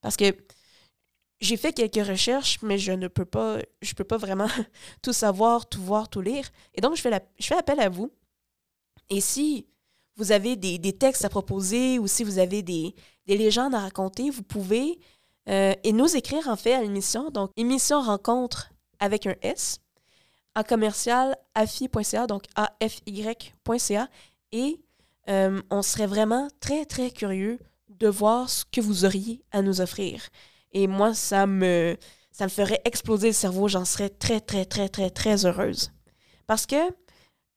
[0.02, 0.36] Parce que
[1.40, 4.48] j'ai fait quelques recherches, mais je ne peux pas, je peux pas vraiment
[5.02, 6.50] tout savoir, tout voir, tout lire.
[6.74, 8.12] Et donc, je fais appel à vous.
[9.10, 9.68] Et si
[10.16, 12.96] vous avez des, des textes à proposer ou si vous avez des,
[13.26, 15.00] des légendes à raconter, vous pouvez
[15.50, 17.30] euh, et nous écrire en fait à l'émission.
[17.30, 19.80] Donc, émission rencontre avec un S
[20.56, 24.08] en commercial afi.ca, donc afy.ca.
[24.52, 24.80] Et
[25.30, 27.60] euh, on serait vraiment très, très curieux
[27.90, 30.22] de voir ce que vous auriez à nous offrir.
[30.72, 31.98] Et moi, ça me,
[32.32, 33.68] ça me ferait exploser le cerveau.
[33.68, 35.92] J'en serais très, très, très, très, très heureuse.
[36.48, 36.76] Parce que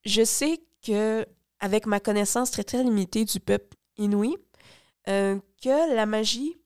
[0.04, 1.26] je sais que,
[1.61, 4.36] avec ma connaissance très, très limitée du peuple inuit,
[5.09, 6.57] euh, que la magie,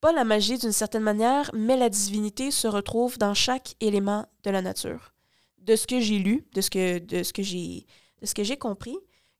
[0.00, 4.50] pas la magie d'une certaine manière, mais la divinité se retrouve dans chaque élément de
[4.50, 5.12] la nature.
[5.58, 7.86] De ce que j'ai lu, de ce que, de ce que j'ai
[8.20, 8.96] de ce que j'ai compris,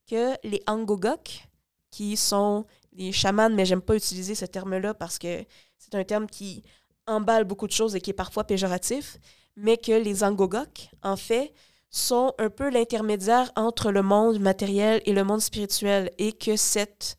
[0.08, 1.48] que les Angogok,
[1.90, 5.44] qui sont les chamans, mais j'aime pas utiliser ce terme-là parce que
[5.78, 6.64] c'est un terme qui
[7.06, 9.18] emballe beaucoup de choses et qui est parfois péjoratif,
[9.56, 11.52] mais que les Angogok, en fait,
[11.90, 17.16] sont un peu l'intermédiaire entre le monde matériel et le monde spirituel et que cette,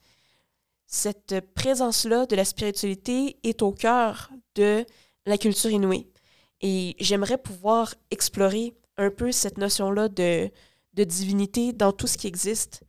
[1.56, 4.86] présence-là de la spiritualité est au cœur de
[5.26, 6.08] la culture inouïe.
[6.62, 10.50] Et j'aimerais pouvoir explorer un peu cette notion-là de,
[10.94, 12.84] de divinité dans tout ce qui existe.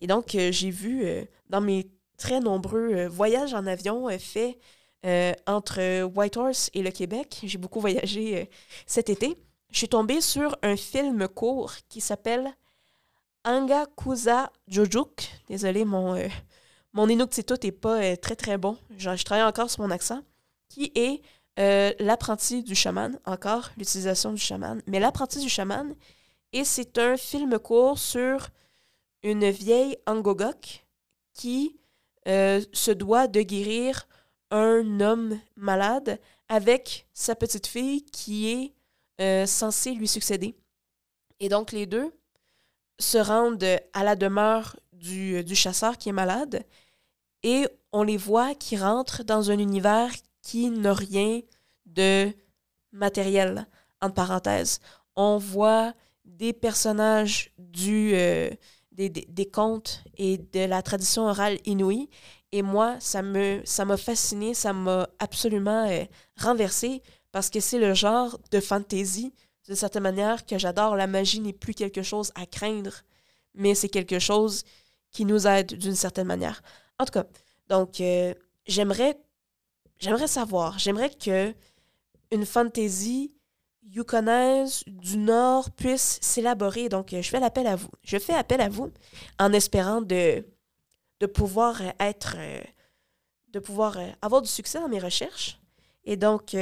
[0.00, 4.58] Et donc, euh, j'ai vu euh, dans mes très nombreux euh, voyages en avion faits
[5.46, 8.50] entre Whitehorse et le Québec, j'ai beaucoup voyagé
[8.84, 9.38] cet été,
[9.70, 12.52] je suis tombée sur un film court qui s'appelle
[13.44, 15.30] Angakusa Jojuk.
[15.48, 16.28] Désolée, mon, euh,
[16.92, 18.76] mon Inuktitut n'est pas euh, très très bon.
[18.96, 20.22] Je, travaille encore sur mon accent.
[20.68, 21.22] Qui est
[21.58, 25.94] euh, l'apprenti du chaman, encore l'utilisation du chaman, mais l'apprenti du chaman.
[26.52, 28.48] Et c'est un film court sur
[29.22, 30.86] une vieille Angogok
[31.34, 31.78] qui
[32.26, 34.06] euh, se doit de guérir
[34.50, 38.74] un homme malade avec sa petite fille qui est
[39.20, 40.54] euh, censée lui succéder.
[41.40, 42.12] Et donc les deux
[42.98, 46.64] se rendent à la demeure du, du chasseur qui est malade
[47.42, 50.10] et on les voit qui rentrent dans un univers
[50.42, 51.40] qui n'a rien
[51.86, 52.32] de
[52.92, 53.66] matériel,
[54.00, 54.80] entre parenthèses.
[55.16, 55.94] On voit
[56.24, 58.50] des personnages du, euh,
[58.92, 62.08] des, des, contes et de la tradition orale inouïe.
[62.52, 63.22] Et moi, ça
[63.64, 66.04] ça m'a fasciné, ça m'a absolument euh,
[66.40, 67.02] renversé
[67.32, 69.32] parce que c'est le genre de fantasy
[69.68, 70.96] d'une certaine manière, que j'adore.
[70.96, 73.02] La magie n'est plus quelque chose à craindre,
[73.54, 74.64] mais c'est quelque chose
[75.10, 76.62] qui nous aide d'une certaine manière.
[76.98, 77.26] En tout cas,
[77.68, 78.34] donc, euh,
[78.66, 79.18] j'aimerais,
[79.98, 81.54] j'aimerais savoir, j'aimerais que
[82.30, 83.32] une fantasy
[83.82, 86.88] yukonaise du Nord puisse s'élaborer.
[86.88, 87.90] Donc, euh, je fais l'appel à vous.
[88.02, 88.90] Je fais appel à vous
[89.38, 90.46] en espérant de,
[91.20, 92.62] de pouvoir être, euh,
[93.48, 95.60] de pouvoir avoir du succès dans mes recherches.
[96.04, 96.54] Et donc,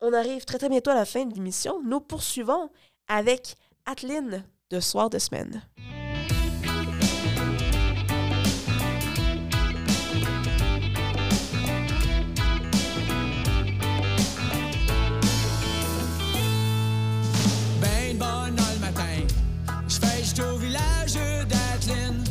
[0.00, 1.80] on arrive très très bientôt à la fin de l'émission.
[1.84, 2.70] Nous poursuivons
[3.08, 3.54] avec
[3.86, 5.62] Adeline de Soir de semaine.
[17.80, 18.18] Ben
[18.80, 19.26] matin,
[19.88, 22.24] je fais au village d'Adeline.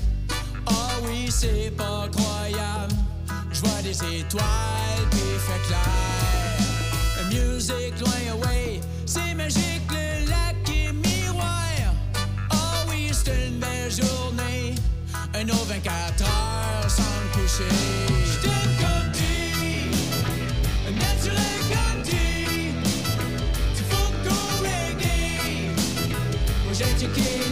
[0.65, 0.71] Ah
[1.05, 2.93] oui, c'est pas croyable.
[3.51, 5.18] Je vois des étoiles
[7.69, 11.93] musique loin away, c'est magique le lac et miroir.
[12.51, 14.75] Ah oui, c'est une belle journée.
[15.33, 17.03] Un autre 24 heures sans
[17.33, 17.69] coucher.
[18.25, 19.91] J't'aime comme tu,
[20.93, 22.73] naturel comme tu.
[23.75, 25.71] Tu faut go reggae.
[26.65, 27.48] Moi j'ai checké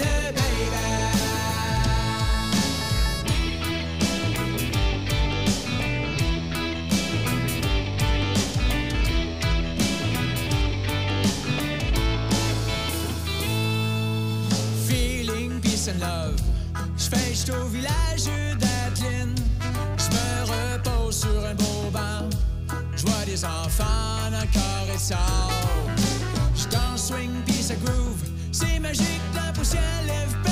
[15.87, 16.35] peace and love.
[16.97, 18.25] J'fais juste au village
[18.59, 19.35] d'Adeline.
[19.97, 22.29] J'me repose sur un beau banc.
[22.95, 25.51] J'vois des enfants dans le corps et sort.
[26.55, 28.23] J'danse swing pis ça groove.
[28.51, 30.46] C'est magique, la poussière lève